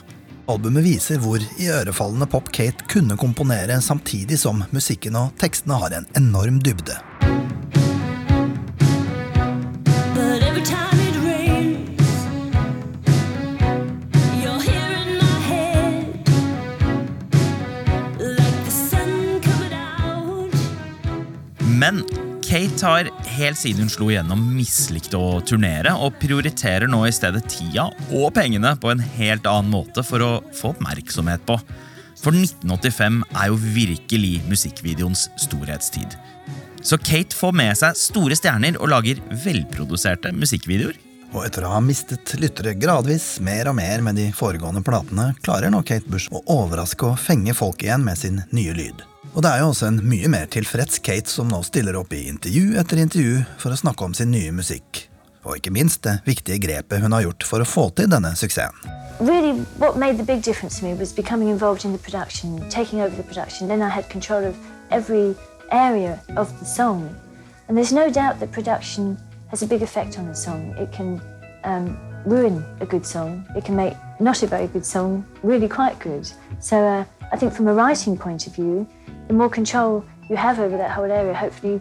Albumet 0.47 0.87
viser 0.87 1.19
hvor 1.19 1.43
iørefallende 1.59 2.29
pop 2.31 2.47
Kate 2.55 2.87
kunne 2.87 3.19
komponere 3.19 3.81
samtidig 3.83 4.39
som 4.39 4.63
musikken 4.71 5.19
og 5.19 5.35
tekstene 5.43 5.83
har 5.83 5.97
en 5.99 6.07
enorm 6.21 6.63
dybde. 6.63 6.95
Kate 22.51 22.85
har 22.85 23.07
helt 23.31 23.55
siden 23.55 23.85
hun 23.85 23.89
slo 23.89 24.09
igjennom 24.11 24.41
mislikt 24.51 25.13
å 25.15 25.39
turnere, 25.47 25.93
og 25.95 26.17
prioriterer 26.19 26.83
nå 26.91 27.05
i 27.07 27.13
stedet 27.15 27.45
tida 27.47 27.85
og 28.11 28.33
pengene 28.35 28.73
på 28.75 28.89
en 28.91 28.99
helt 29.13 29.45
annen 29.47 29.71
måte 29.71 30.03
for 30.03 30.19
å 30.25 30.31
få 30.57 30.73
oppmerksomhet 30.73 31.45
på. 31.47 31.55
For 32.19 32.35
1985 32.35 33.21
er 33.31 33.45
jo 33.53 33.55
virkelig 33.77 34.33
musikkvideoens 34.49 35.29
storhetstid. 35.39 36.17
Så 36.83 36.99
Kate 36.99 37.39
får 37.39 37.55
med 37.55 37.79
seg 37.79 37.95
store 37.95 38.35
stjerner 38.35 38.75
og 38.81 38.91
lager 38.97 39.23
velproduserte 39.45 40.33
musikkvideoer. 40.35 40.99
Og 41.31 41.45
etter 41.47 41.63
å 41.63 41.71
ha 41.71 41.79
mistet 41.79 42.33
lyttere 42.35 42.75
gradvis 42.75 43.37
mer 43.39 43.71
og 43.71 43.77
mer 43.79 44.03
med 44.03 44.19
de 44.19 44.27
foregående 44.35 44.83
platene, 44.83 45.29
klarer 45.39 45.71
nå 45.71 45.85
Kate 45.87 46.11
Bush 46.11 46.27
å 46.35 46.43
overraske 46.51 47.13
og 47.13 47.23
fenge 47.29 47.55
folk 47.55 47.87
igjen 47.87 48.03
med 48.03 48.19
sin 48.19 48.43
nye 48.51 48.75
lyd. 48.75 49.07
Og 49.31 49.43
det 49.43 49.51
er 49.51 49.61
jo 49.61 49.69
også 49.71 49.87
en 49.87 50.01
mye 50.03 50.27
mer 50.31 50.49
tilfreds 50.51 50.99
Kate 50.99 51.31
som 51.31 51.47
nå 51.47 51.61
stiller 51.63 51.95
opp 51.95 52.11
i 52.11 52.25
intervju 52.27 52.75
etter 52.81 52.99
intervju 52.99 53.45
for 53.61 53.71
å 53.71 53.79
snakke 53.79 54.03
om 54.03 54.15
sin 54.17 54.33
nye 54.33 54.51
musikk. 54.51 55.05
Og 55.47 55.57
ikke 55.57 55.71
minst 55.73 56.03
det 56.03 56.19
viktige 56.27 56.59
grepet 56.61 56.99
hun 57.01 57.15
har 57.15 57.23
gjort 57.25 57.47
for 57.47 57.63
å 57.63 57.67
få 57.67 57.89
til 57.95 58.11
denne 58.11 58.35
suksessen. 58.35 58.99
really 59.21 59.59
what 59.77 59.97
made 59.97 60.17
the 60.17 60.23
big 60.23 60.41
difference 60.41 60.79
to 60.79 60.85
me 60.85 60.93
was 60.95 61.13
becoming 61.13 61.49
involved 61.49 61.85
in 61.85 61.91
the 61.91 61.97
production, 61.99 62.67
taking 62.69 63.01
over 63.01 63.15
the 63.15 63.23
production. 63.23 63.67
Then 63.67 63.81
I 63.81 63.89
had 63.89 64.09
control 64.09 64.43
of 64.43 64.57
every 64.89 65.35
area 65.71 66.19
of 66.35 66.47
the 66.59 66.65
song. 66.65 67.15
And 67.67 67.77
there's 67.77 67.93
no 67.93 68.09
doubt 68.09 68.39
that 68.39 68.51
production 68.51 69.17
has 69.49 69.61
a 69.61 69.67
big 69.67 69.81
effect 69.81 70.17
on 70.17 70.27
a 70.27 70.35
song. 70.35 70.75
It 70.77 70.91
can 70.91 71.21
um, 71.63 71.97
ruin 72.25 72.65
a 72.79 72.85
good 72.85 73.05
song. 73.05 73.45
It 73.55 73.63
can 73.63 73.75
make 73.75 73.93
not 74.19 74.41
a 74.43 74.47
very 74.47 74.67
good 74.67 74.85
song 74.85 75.25
really 75.43 75.67
quite 75.67 75.99
good. 75.99 76.29
So 76.59 76.77
uh, 76.77 77.05
I 77.31 77.37
think 77.37 77.53
from 77.53 77.67
a 77.67 77.73
writing 77.73 78.17
point 78.17 78.47
of 78.47 78.55
view, 78.55 78.87
the 79.31 79.37
more 79.37 79.49
control 79.49 80.03
you 80.29 80.35
have 80.35 80.59
over 80.59 80.77
that 80.77 80.91
whole 80.97 81.11
area, 81.11 81.33
hopefully 81.33 81.79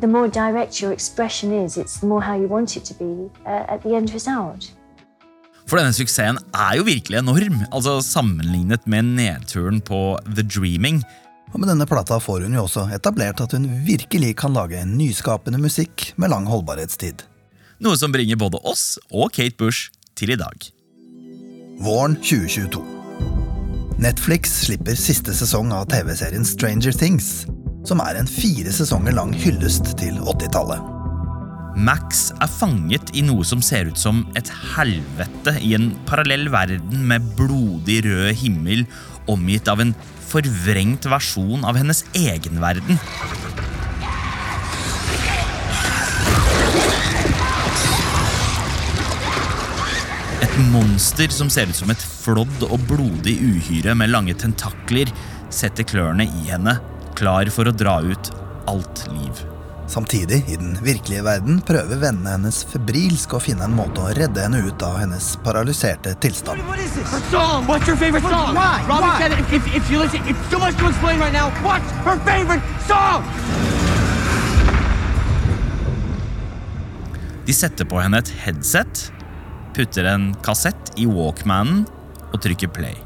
the 0.00 0.06
more 0.06 0.28
direct 0.28 0.80
your 0.82 0.92
expression 0.92 1.48
is, 1.64 1.76
it's 1.76 1.98
the 2.00 2.06
more 2.06 2.22
how 2.22 2.36
you 2.42 2.48
want 2.48 2.76
it 2.76 2.84
to 2.84 2.94
be 2.94 3.12
uh, 3.46 3.74
at 3.74 3.82
the 3.82 3.94
end 3.98 4.14
result. 4.14 4.70
For 5.66 5.78
denne 5.78 5.94
suksessen 5.94 6.38
er 6.52 6.78
jo 6.78 6.86
virkelig 6.86 7.18
enorm, 7.20 7.60
altså 7.70 8.00
sammenlignet 8.04 8.86
med 8.86 9.12
nedturen 9.18 9.80
på 9.80 10.18
The 10.26 10.42
Dreaming. 10.42 11.02
Og 11.52 11.60
med 11.60 11.70
denne 11.70 11.86
plata 11.86 12.18
får 12.18 12.46
hun 12.46 12.56
jo 12.56 12.64
også 12.66 12.88
etablert 12.94 13.40
at 13.44 13.54
hun 13.56 13.68
virkelig 13.86 14.34
kan 14.42 14.54
lage 14.56 14.80
en 14.82 14.96
nyskapende 14.98 15.60
musikk 15.62 16.12
med 16.16 16.32
lang 16.34 16.48
holdbarhetstid. 16.50 17.26
Noe 17.82 17.98
som 17.98 18.14
bringer 18.14 18.38
både 18.38 18.62
oss 18.62 18.98
og 19.10 19.34
Kate 19.34 19.58
Bush 19.58 19.90
til 20.18 20.34
i 20.34 20.40
dag. 20.40 20.72
Våren 21.82 22.18
2022. 22.22 23.01
Netflix 24.02 24.50
slipper 24.64 24.96
siste 24.98 25.30
sesong 25.36 25.68
av 25.76 25.84
TV-serien 25.92 26.42
Stranger 26.46 26.94
Things, 26.96 27.44
som 27.86 28.00
er 28.02 28.16
en 28.18 28.26
fire 28.26 28.72
sesonger 28.74 29.14
lang 29.14 29.30
hyllest 29.36 29.92
til 30.00 30.16
80-tallet. 30.18 30.88
Max 31.86 32.24
er 32.42 32.50
fanget 32.50 33.12
i 33.14 33.22
noe 33.22 33.46
som 33.46 33.62
ser 33.62 33.92
ut 33.92 34.00
som 34.00 34.24
et 34.38 34.50
helvete 34.72 35.54
i 35.62 35.76
en 35.78 35.92
parallell 36.08 36.48
verden 36.50 37.06
med 37.12 37.30
blodig 37.38 38.00
rød 38.08 38.32
himmel 38.42 38.82
omgitt 39.30 39.70
av 39.70 39.84
en 39.84 39.94
forvrengt 40.32 41.06
versjon 41.12 41.62
av 41.62 41.78
hennes 41.78 42.02
egen 42.18 42.58
verden. 42.64 42.98
Et 50.52 50.58
monster 50.68 51.32
som 51.32 51.48
ser 51.48 51.70
ut 51.70 51.76
som 51.76 51.88
et 51.88 52.02
flådd 52.04 52.66
og 52.66 52.82
blodig 52.84 53.38
uhyre 53.40 53.94
med 53.96 54.10
lange 54.12 54.34
tentakler, 54.36 55.08
setter 55.48 55.86
klørne 55.88 56.26
i 56.26 56.42
henne, 56.50 56.74
klar 57.16 57.48
for 57.54 57.70
å 57.70 57.72
dra 57.72 57.94
ut 58.04 58.28
alt 58.68 59.06
liv. 59.14 59.40
Samtidig, 59.88 60.42
i 60.52 60.58
den 60.60 60.74
virkelige 60.84 61.24
verden, 61.24 61.62
prøver 61.64 62.02
vennene 62.02 62.34
hennes 62.34 62.58
febrilsk 62.68 63.32
å 63.32 63.40
finne 63.40 63.64
en 63.64 63.78
måte 63.78 64.04
å 64.04 64.12
redde 64.12 64.44
henne 64.44 64.60
ut 64.66 64.84
av 64.84 64.98
hennes 65.00 65.30
paralyserte 65.44 66.12
tilstand. 66.20 66.60
Her 66.60 67.24
song. 67.32 67.64
What's 67.64 67.88
your 67.88 67.96
favorite 67.96 68.28
song? 68.28 68.52
Why? 68.52 68.84
Robin 68.88 69.08
Why? 69.08 69.18
said 69.24 69.32
if, 69.38 69.56
if, 69.56 69.72
if 69.80 69.90
you 69.90 70.04
listen, 70.04 70.20
it's 70.28 70.50
too 70.52 70.60
much 70.60 70.76
to 70.76 70.88
explain 70.92 71.18
right 71.20 71.32
now. 71.32 71.48
What's 71.64 71.96
her 72.04 72.20
favorite 72.28 72.62
song? 72.84 73.24
De 77.48 77.56
setter 77.56 77.88
på 77.88 78.04
henne 78.04 78.20
et 78.20 78.36
headset, 78.44 79.08
putter 79.74 80.04
en 80.04 80.30
kassett 80.44 80.92
i 81.00 81.06
Walkmanen 81.08 81.84
og 82.32 82.40
trykker 82.44 82.70
play. 82.72 82.96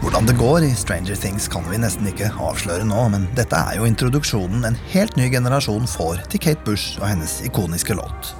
Hvordan 0.00 0.26
det 0.26 0.36
går 0.40 0.64
i 0.66 0.74
Stranger 0.74 1.14
Things 1.14 1.48
kan 1.48 1.64
vi 1.70 1.78
nesten 1.78 2.08
ikke 2.10 2.32
avsløre 2.40 2.84
nå, 2.88 3.04
men 3.12 3.28
dette 3.36 3.56
er 3.56 3.78
jo 3.78 3.88
introduksjonen 3.88 4.64
en 4.66 4.78
helt 4.90 5.16
ny 5.20 5.30
generasjon 5.32 5.86
får 5.88 6.24
til 6.32 6.42
Kate 6.48 6.64
Bush 6.66 6.98
og 7.00 7.10
hennes 7.12 7.40
ikoniske 7.46 7.94
låt. 7.94 8.34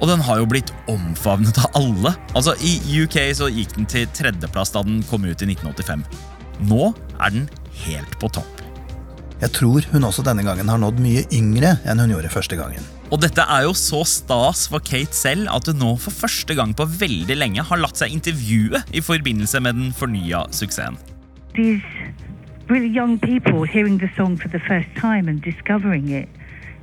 Og 0.00 0.08
den 0.08 0.22
har 0.24 0.40
jo 0.40 0.48
blitt 0.48 0.72
omfavnet 0.88 1.58
av 1.60 1.76
alle. 1.76 2.14
Altså 2.34 2.54
I 2.64 2.78
UK 3.02 3.18
så 3.36 3.50
gikk 3.52 3.76
den 3.76 3.88
til 3.90 4.08
tredjeplass 4.16 4.72
da 4.74 4.84
den 4.86 5.02
kom 5.10 5.26
ut 5.28 5.44
i 5.44 5.50
1985. 5.52 6.06
Nå 6.70 6.90
er 7.20 7.36
den 7.36 7.46
helt 7.84 8.16
på 8.20 8.32
topp. 8.32 8.64
Jeg 9.40 9.54
tror 9.56 9.84
hun 9.92 10.04
også 10.04 10.24
denne 10.24 10.44
gangen 10.44 10.68
har 10.68 10.80
nådd 10.80 10.98
mye 11.00 11.22
yngre 11.32 11.78
enn 11.88 12.00
hun 12.02 12.12
gjorde 12.12 12.32
første 12.32 12.58
gangen. 12.58 12.84
Og 13.10 13.22
dette 13.22 13.42
er 13.42 13.64
jo 13.64 13.72
så 13.76 14.02
stas 14.06 14.66
for 14.70 14.84
Kate 14.84 15.16
selv 15.16 15.48
at 15.52 15.68
hun 15.68 15.80
nå 15.80 15.94
for 16.00 16.14
første 16.14 16.54
gang 16.56 16.74
på 16.76 16.86
veldig 17.00 17.36
lenge 17.38 17.64
har 17.64 17.80
latt 17.80 18.00
seg 18.00 18.12
intervjue 18.14 18.82
i 18.92 19.02
forbindelse 19.04 19.62
med 19.64 19.80
den 19.80 19.96
fornya 19.96 20.44
suksessen. 20.54 21.00
these 21.54 21.82
really 22.68 22.88
young 22.88 23.18
people 23.18 23.64
hearing 23.64 23.98
the 23.98 24.10
song 24.16 24.36
for 24.36 24.48
the 24.48 24.60
first 24.60 24.88
time 24.96 25.28
and 25.28 25.42
discovering 25.42 26.08
it 26.08 26.28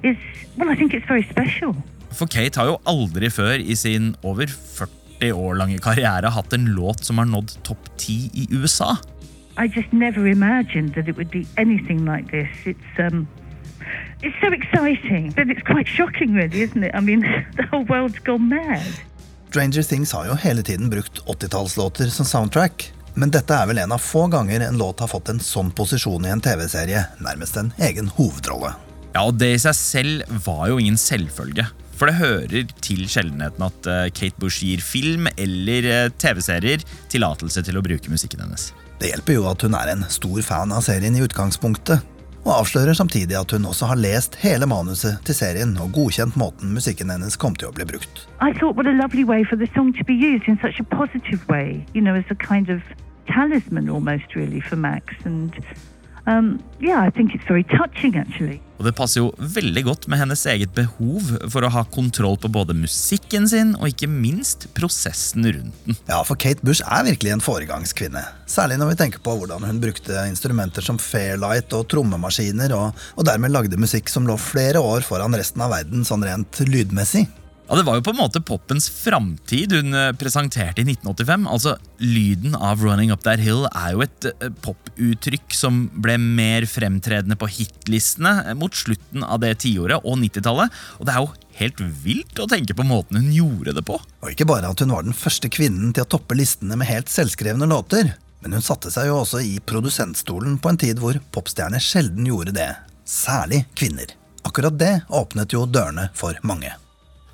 is, 0.04 0.18
well, 0.58 0.70
I 0.70 0.76
think 0.76 0.94
it's 0.94 1.08
very 1.08 1.24
special. 1.24 1.76
For 2.12 2.30
Kate 2.32 2.60
har 2.60 2.72
jo 2.72 2.80
aldri 2.88 3.30
før 3.34 3.60
i 3.60 3.76
sin 3.76 4.14
over 4.24 4.48
40 4.48 5.34
år 5.34 5.58
lange 5.60 5.80
karriere 5.84 6.32
hatt 6.32 6.54
en 6.54 6.70
låt 6.78 7.04
som 7.06 7.18
har 7.22 7.28
nådd 7.30 7.58
topp 7.68 7.90
10 7.98 8.32
i 8.34 8.48
USA. 8.52 8.96
I 9.58 9.66
just 9.68 9.92
never 9.92 10.28
imagined 10.28 10.94
that 10.94 11.08
it 11.08 11.18
would 11.18 11.32
be 11.32 11.46
anything 11.58 12.06
like 12.06 12.30
this. 12.30 12.50
It's 12.66 13.00
um, 13.00 13.28
it's 14.22 14.38
so 14.42 14.54
exciting, 14.54 15.32
but 15.32 15.50
it's 15.50 15.64
quite 15.64 15.88
shocking, 15.88 16.36
really, 16.36 16.62
isn't 16.62 16.84
it? 16.84 16.92
I 16.94 17.02
mean, 17.02 17.22
the 17.58 17.64
whole 17.72 17.86
world's 17.86 18.20
gone 18.20 18.50
mad. 18.50 18.86
Stranger 19.50 19.84
Things 19.84 20.12
har 20.12 20.28
jo 20.28 20.36
hele 20.36 20.64
tiden 20.64 20.90
brukt 20.90 21.20
80-tallslåter 21.26 22.06
som 22.08 22.26
soundtrack, 22.26 22.92
men 23.14 23.32
dette 23.34 23.56
er 23.56 23.66
vel 23.66 23.80
en 23.82 23.96
av 23.96 24.04
få 24.04 24.28
ganger 24.28 24.62
en 24.62 24.78
låt 24.78 25.00
har 25.00 25.10
fått 25.10 25.32
en 25.34 25.40
sånn 25.42 25.72
posisjon 25.72 26.26
i 26.28 26.30
en 26.30 26.44
TV-serie, 26.44 27.06
nærmest 27.24 27.58
en 27.58 27.72
egen 27.82 28.12
hovedrolle. 28.20 28.76
Ja, 29.16 29.24
og 29.24 29.40
Det 29.40 29.54
i 29.56 29.62
seg 29.62 29.74
selv 29.74 30.38
var 30.46 30.68
jo 30.70 30.78
ingen 30.78 31.00
selvfølge. 31.02 31.66
For 31.98 32.10
det 32.10 32.20
hører 32.20 32.74
til 32.86 33.08
sjeldenheten 33.10 33.64
at 33.66 33.88
eh, 33.90 34.10
Kate 34.14 34.38
Bush 34.38 34.62
gir 34.62 34.84
film 34.86 35.26
eller 35.34 35.88
eh, 35.90 36.12
TV-serier 36.22 36.84
tillatelse 37.10 37.64
til 37.66 37.80
å 37.80 37.82
bruke 37.86 38.12
musikken 38.14 38.44
hennes. 38.46 38.70
Det 39.02 39.10
hjelper 39.10 39.38
jo 39.38 39.48
at 39.50 39.66
hun 39.66 39.78
er 39.78 39.90
en 39.94 40.06
stor 40.10 40.38
fan 40.46 40.74
av 40.74 40.86
serien 40.86 41.18
i 41.18 41.24
utgangspunktet, 41.26 42.06
og 42.46 42.54
avslører 42.62 42.96
samtidig 42.96 43.36
at 43.36 43.52
hun 43.52 43.66
også 43.68 43.90
har 43.90 44.00
lest 44.00 44.38
hele 44.44 44.70
manuset 44.70 45.18
til 45.28 45.36
serien 45.36 45.74
og 45.82 45.92
godkjent 45.98 46.38
måten 46.40 46.72
musikken 46.78 47.10
hennes 47.12 47.36
kom 47.36 47.58
til 47.58 47.72
å 47.72 47.76
bli 47.76 47.90
brukt. 47.90 48.24
I 48.40 48.54
thought, 48.54 48.78
what 48.78 48.88
a 48.88 48.94
lovely 48.94 49.26
way 49.26 49.44
for 49.44 49.58
the 49.58 49.68
song 49.74 49.92
to 49.98 50.06
be 50.06 50.14
used 50.14 50.48
in 50.48 50.62
such 50.62 50.80
a 50.80 50.86
positive 50.94 51.42
way, 51.50 51.84
you 51.94 52.02
know, 52.02 52.16
as 52.16 52.30
a 52.30 52.38
kind 52.38 52.70
of 52.70 52.86
talisman 53.28 53.90
almost, 53.90 54.36
really, 54.36 54.62
for 54.62 54.78
Max. 54.78 55.14
And 55.26 55.52
um, 56.28 56.60
yeah, 56.82 57.10
touching. 57.12 58.62
Og 58.78 58.86
det 58.86 58.94
passer 58.98 59.24
jo 59.24 59.32
veldig 59.42 59.84
godt 59.88 60.06
med 60.12 60.20
hennes 60.22 60.44
eget 60.52 60.74
behov 60.78 61.32
for 61.50 61.66
å 61.66 61.72
ha 61.74 61.82
kontroll 61.90 62.38
på 62.38 62.52
både 62.54 62.76
musikken 62.78 63.48
sin 63.50 63.74
og 63.80 63.90
ikke 63.90 64.10
minst 64.12 64.68
prosessen 64.78 65.48
rundt 65.48 65.80
den. 65.88 65.98
Ja, 66.10 66.22
for 66.28 66.38
Kate 66.38 66.62
Bush 66.66 66.86
er 66.86 67.08
virkelig 67.08 67.34
en 67.34 67.44
foregangskvinne. 67.44 68.22
Særlig 68.50 68.78
når 68.78 68.94
vi 68.94 69.00
tenker 69.02 69.24
på 69.26 69.34
hvordan 69.40 69.66
hun 69.66 69.82
brukte 69.82 70.28
instrumenter 70.30 70.86
som 70.86 71.02
Fairlight 71.02 71.74
og 71.74 71.88
trommemaskiner, 71.90 72.76
og, 72.78 73.08
og 73.18 73.28
dermed 73.28 73.56
lagde 73.56 73.82
musikk 73.82 74.14
som 74.14 74.30
lå 74.30 74.38
flere 74.42 74.84
år 74.84 75.08
foran 75.08 75.36
resten 75.38 75.66
av 75.66 75.74
verden 75.74 76.06
sånn 76.06 76.26
rent 76.28 76.62
lydmessig. 76.70 77.26
Ja, 77.68 77.76
Det 77.76 77.84
var 77.84 77.98
jo 77.98 78.04
på 78.06 78.14
en 78.14 78.22
måte 78.22 78.40
popens 78.40 78.86
framtid 78.90 79.74
hun 79.76 79.92
eh, 79.94 80.14
presenterte 80.16 80.80
i 80.80 80.86
1985. 80.88 81.48
Altså, 81.52 81.74
Lyden 82.00 82.56
av 82.56 82.80
Running 82.84 83.12
Up 83.12 83.26
That 83.26 83.44
Hill 83.44 83.66
er 83.74 83.92
jo 83.92 84.06
et 84.06 84.28
eh, 84.30 84.54
poputtrykk 84.64 85.52
som 85.56 85.82
ble 85.92 86.16
mer 86.22 86.68
fremtredende 86.72 87.36
på 87.36 87.50
hitlistene 87.52 88.38
eh, 88.46 88.56
mot 88.56 88.72
slutten 88.72 89.26
av 89.28 89.44
det 89.44 89.58
tiåret 89.66 90.00
og 90.00 90.16
90-tallet. 90.22 90.80
Og 91.02 91.10
det 91.10 91.16
er 91.16 91.26
jo 91.26 91.34
helt 91.60 91.84
vilt 92.06 92.40
å 92.40 92.48
tenke 92.48 92.78
på 92.78 92.88
måten 92.88 93.20
hun 93.20 93.36
gjorde 93.36 93.76
det 93.76 93.84
på. 93.92 94.00
Og 94.00 94.32
ikke 94.32 94.48
bare 94.48 94.72
at 94.72 94.86
hun 94.86 94.96
var 94.96 95.04
den 95.04 95.18
første 95.18 95.52
kvinnen 95.52 95.92
til 95.92 96.08
å 96.08 96.12
toppe 96.16 96.40
listene 96.40 96.80
med 96.80 96.88
helt 96.88 97.12
selvskrevne 97.12 97.68
låter, 97.68 98.16
men 98.46 98.56
hun 98.56 98.64
satte 98.64 98.94
seg 98.94 99.12
jo 99.12 99.20
også 99.26 99.44
i 99.44 99.58
produsentstolen 99.60 100.56
på 100.64 100.72
en 100.72 100.80
tid 100.80 101.04
hvor 101.04 101.20
popstjerner 101.36 101.84
sjelden 101.84 102.32
gjorde 102.32 102.56
det. 102.56 102.72
Særlig 103.04 103.66
kvinner. 103.76 104.16
Akkurat 104.48 104.80
det 104.80 105.02
åpnet 105.12 105.52
jo 105.52 105.68
dørene 105.68 106.14
for 106.16 106.38
mange. 106.48 106.72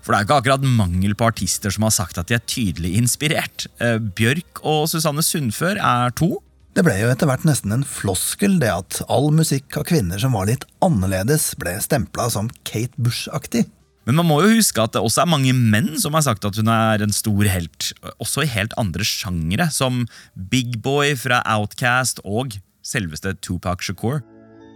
For 0.04 0.12
det 0.12 0.20
er 0.20 0.26
ikke 0.28 0.40
akkurat 0.42 0.66
mangel 0.68 1.16
på 1.16 1.28
artister 1.32 1.72
som 1.72 1.86
har 1.88 1.94
sagt 1.96 2.20
at 2.20 2.28
de 2.28 2.36
er 2.36 2.44
tydelig 2.44 2.92
inspirert. 3.00 3.68
Eh, 3.80 4.00
Bjørk 4.04 4.60
og 4.68 4.90
Susanne 4.92 5.24
Sundfør 5.24 5.80
er 5.80 6.12
to. 6.20 6.36
Det 6.74 6.84
ble 6.84 6.96
jo 6.98 7.12
etter 7.14 7.30
hvert 7.30 7.46
nesten 7.48 7.72
en 7.76 7.86
floskel 7.88 8.58
det 8.60 8.72
at 8.74 9.00
all 9.06 9.30
musikk 9.36 9.78
av 9.80 9.86
kvinner 9.88 10.20
som 10.20 10.34
var 10.36 10.50
litt 10.50 10.66
annerledes, 10.84 11.54
ble 11.62 11.78
stempla 11.84 12.28
som 12.34 12.50
Kate 12.68 12.98
Bush-aktig. 12.98 13.68
Men 14.04 14.18
man 14.20 14.28
må 14.28 14.42
jo 14.44 14.58
huske 14.58 14.84
at 14.84 14.96
det 14.96 15.04
også 15.06 15.24
er 15.24 15.32
mange 15.32 15.54
menn 15.56 15.94
som 16.02 16.18
har 16.18 16.26
sagt 16.26 16.44
at 16.48 16.58
hun 16.60 16.68
er 16.68 17.06
en 17.06 17.16
stor 17.16 17.48
helt, 17.48 17.94
også 18.18 18.44
i 18.44 18.52
helt 18.52 18.76
andre 18.82 19.06
sjangere, 19.08 19.70
som 19.72 20.04
Big 20.36 20.82
Boy 20.84 21.14
fra 21.20 21.40
Outcast 21.56 22.20
og 22.26 22.58
selveste 22.84 23.38
Tupac 23.40 23.86
Shakur. 23.86 24.20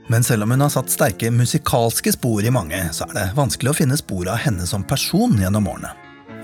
Men 0.08 0.24
selv 0.24 0.44
om 0.44 0.52
hun 0.52 0.64
har 0.64 0.72
satt 0.72 0.92
sterke 0.92 1.32
musikalske 1.32 2.14
spor 2.16 2.46
i 2.46 2.52
mange, 2.54 2.80
så 2.96 3.08
er 3.10 3.16
det 3.18 3.26
vanskelig 3.36 3.74
å 3.74 3.80
finne 3.82 3.98
spor 4.00 4.30
av 4.32 4.40
henne 4.40 4.68
som 4.68 4.86
person 4.88 5.36
gjennom 5.36 5.68
årene. 5.68 5.92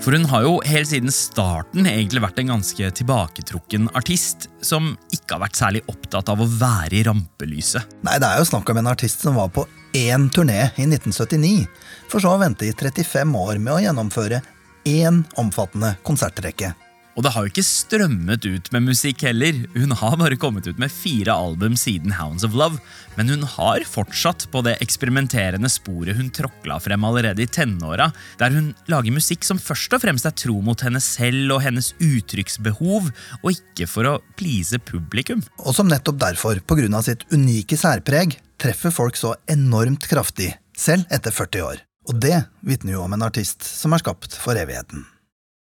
For 0.04 0.12
hun 0.12 0.26
har 0.28 0.42
jo 0.44 0.58
helt 0.68 0.90
siden 0.90 1.12
starten 1.14 1.86
egentlig 1.88 2.20
vært 2.20 2.42
en 2.42 2.50
ganske 2.52 2.90
tilbaketrukken 2.98 3.88
artist, 3.96 4.50
som 4.60 4.92
ikke 5.14 5.38
har 5.38 5.44
vært 5.46 5.60
særlig 5.60 5.84
opptatt 5.88 6.28
av 6.28 6.42
å 6.42 6.50
være 6.50 6.98
i 6.98 7.04
rampelyset. 7.06 7.96
Nei, 8.04 8.18
det 8.20 8.28
er 8.28 8.42
jo 8.42 8.50
snakk 8.50 8.68
om 8.68 8.82
en 8.82 8.92
artist 8.92 9.24
som 9.24 9.38
var 9.38 9.48
på 9.54 9.64
én 9.96 10.28
turné 10.34 10.66
i 10.76 10.84
1979, 10.84 11.64
for 12.10 12.20
så 12.20 12.34
å 12.34 12.42
vente 12.42 12.68
i 12.68 12.74
35 12.74 13.36
år 13.38 13.62
med 13.62 13.76
å 13.76 13.82
gjennomføre 13.86 14.42
én 14.90 15.22
omfattende 15.40 15.94
konsertrekke. 16.04 16.74
Og 17.14 17.22
det 17.22 17.30
har 17.30 17.44
jo 17.44 17.52
ikke 17.52 17.62
strømmet 17.66 18.46
ut 18.46 18.70
med 18.74 18.88
musikk 18.88 19.22
heller. 19.26 19.60
Hun 19.76 19.94
har 19.94 20.16
bare 20.18 20.38
kommet 20.40 20.66
ut 20.66 20.80
med 20.82 20.90
fire 20.90 21.34
album 21.34 21.76
siden 21.78 22.16
Hounds 22.18 22.42
of 22.46 22.56
Love, 22.58 22.80
men 23.14 23.30
hun 23.30 23.44
har 23.46 23.86
fortsatt 23.86 24.48
på 24.50 24.64
det 24.66 24.76
eksperimenterende 24.82 25.70
sporet 25.70 26.18
hun 26.18 26.32
tråkla 26.34 26.80
frem 26.82 27.06
allerede 27.06 27.44
i 27.44 27.50
tenåra, 27.50 28.10
der 28.40 28.56
hun 28.56 28.72
lager 28.90 29.14
musikk 29.14 29.46
som 29.46 29.62
først 29.62 29.94
og 29.94 30.02
fremst 30.02 30.26
er 30.26 30.34
tro 30.34 30.58
mot 30.64 30.82
henne 30.82 31.02
selv 31.02 31.54
og 31.54 31.62
hennes 31.62 31.92
uttrykksbehov, 32.02 33.12
og 33.42 33.48
ikke 33.54 33.88
for 33.90 34.10
å 34.10 34.18
please 34.38 34.82
publikum. 34.82 35.46
Og 35.62 35.78
som 35.78 35.90
nettopp 35.90 36.18
derfor, 36.26 36.62
av 36.64 37.06
sitt 37.06 37.24
unike 37.30 37.78
særpreg, 37.78 38.38
treffer 38.58 38.94
folk 38.94 39.18
så 39.18 39.36
enormt 39.50 40.08
kraftig, 40.10 40.50
selv 40.76 41.06
etter 41.14 41.34
40 41.34 41.68
år. 41.70 41.82
Og 42.10 42.18
det 42.20 42.42
vitner 42.66 42.98
jo 42.98 43.06
om 43.06 43.14
en 43.16 43.24
artist 43.24 43.64
som 43.64 43.94
er 43.94 44.02
skapt 44.02 44.34
for 44.36 44.58
evigheten. 44.58 45.06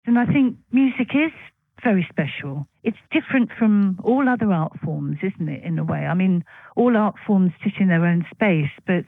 And 0.05 0.19
I 0.19 0.25
think 0.25 0.57
music 0.71 1.15
is 1.15 1.31
very 1.81 2.05
special. 2.09 2.67
It's 2.83 2.97
different 3.11 3.49
from 3.57 3.99
all 4.03 4.27
other 4.27 4.51
art 4.51 4.73
forms, 4.83 5.17
isn't 5.23 5.47
it, 5.47 5.63
in 5.63 5.79
a 5.79 5.83
way? 5.83 6.05
I 6.05 6.13
mean, 6.13 6.43
all 6.75 6.97
art 6.97 7.15
forms 7.25 7.53
sit 7.63 7.73
in 7.79 7.87
their 7.87 8.05
own 8.05 8.25
space, 8.33 8.71
but 8.85 9.05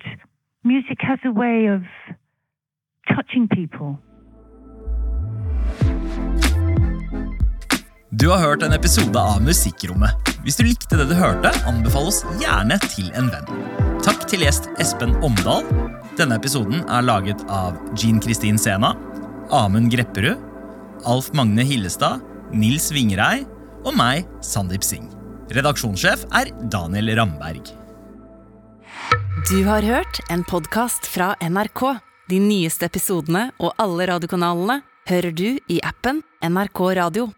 music 0.63 0.99
has 1.01 1.19
a 1.25 1.31
way 1.31 1.67
of 1.67 1.81
touching 3.13 3.47
people. 3.49 3.97
Du 8.12 8.29
har 8.29 8.39
hørt 8.39 8.63
en 8.63 8.73
episode 8.73 9.19
av 9.19 9.43
Musikkrommet. 9.43 10.15
Hvis 10.43 10.55
du 10.55 10.63
likte 10.63 10.95
det 10.95 11.10
du 11.12 11.15
hørte, 11.19 11.51
anbefal 11.67 12.08
oss 12.08 12.23
gjerne 12.39 12.79
til 12.88 13.12
en 13.19 13.27
venn. 13.27 13.63
Takk 14.05 14.23
til 14.31 14.47
gjest 14.47 14.71
Espen 14.79 15.17
Omdal. 15.19 15.67
Denne 16.15 16.39
episoden 16.39 16.88
er 16.88 17.03
laget 17.03 17.43
av 17.51 17.75
Jean 17.99 18.23
Kristin 18.23 18.62
Sena, 18.62 18.95
Amund 19.51 19.91
Grepperud, 19.91 20.54
Alf 21.05 21.31
Magne 21.37 21.63
Hillestad, 21.65 22.23
Nils 22.53 22.89
Vingrei 22.93 23.43
og 23.85 23.93
meg, 23.97 24.25
Sandeep 24.41 24.83
Singh. 24.85 25.11
Redaksjonssjef 25.53 26.25
er 26.33 26.49
Daniel 26.73 27.13
Ramberg. 27.19 27.69
Du 29.45 29.59
har 29.67 29.85
hørt 29.85 30.19
en 30.33 30.41
podkast 30.47 31.05
fra 31.05 31.35
NRK. 31.45 31.83
De 32.31 32.39
nyeste 32.41 32.89
episodene 32.89 33.51
og 33.61 33.75
alle 33.77 34.07
radiokanalene 34.09 34.79
hører 35.05 35.35
du 35.37 35.59
i 35.69 35.77
appen 35.85 36.23
NRK 36.41 36.81
Radio. 36.97 37.29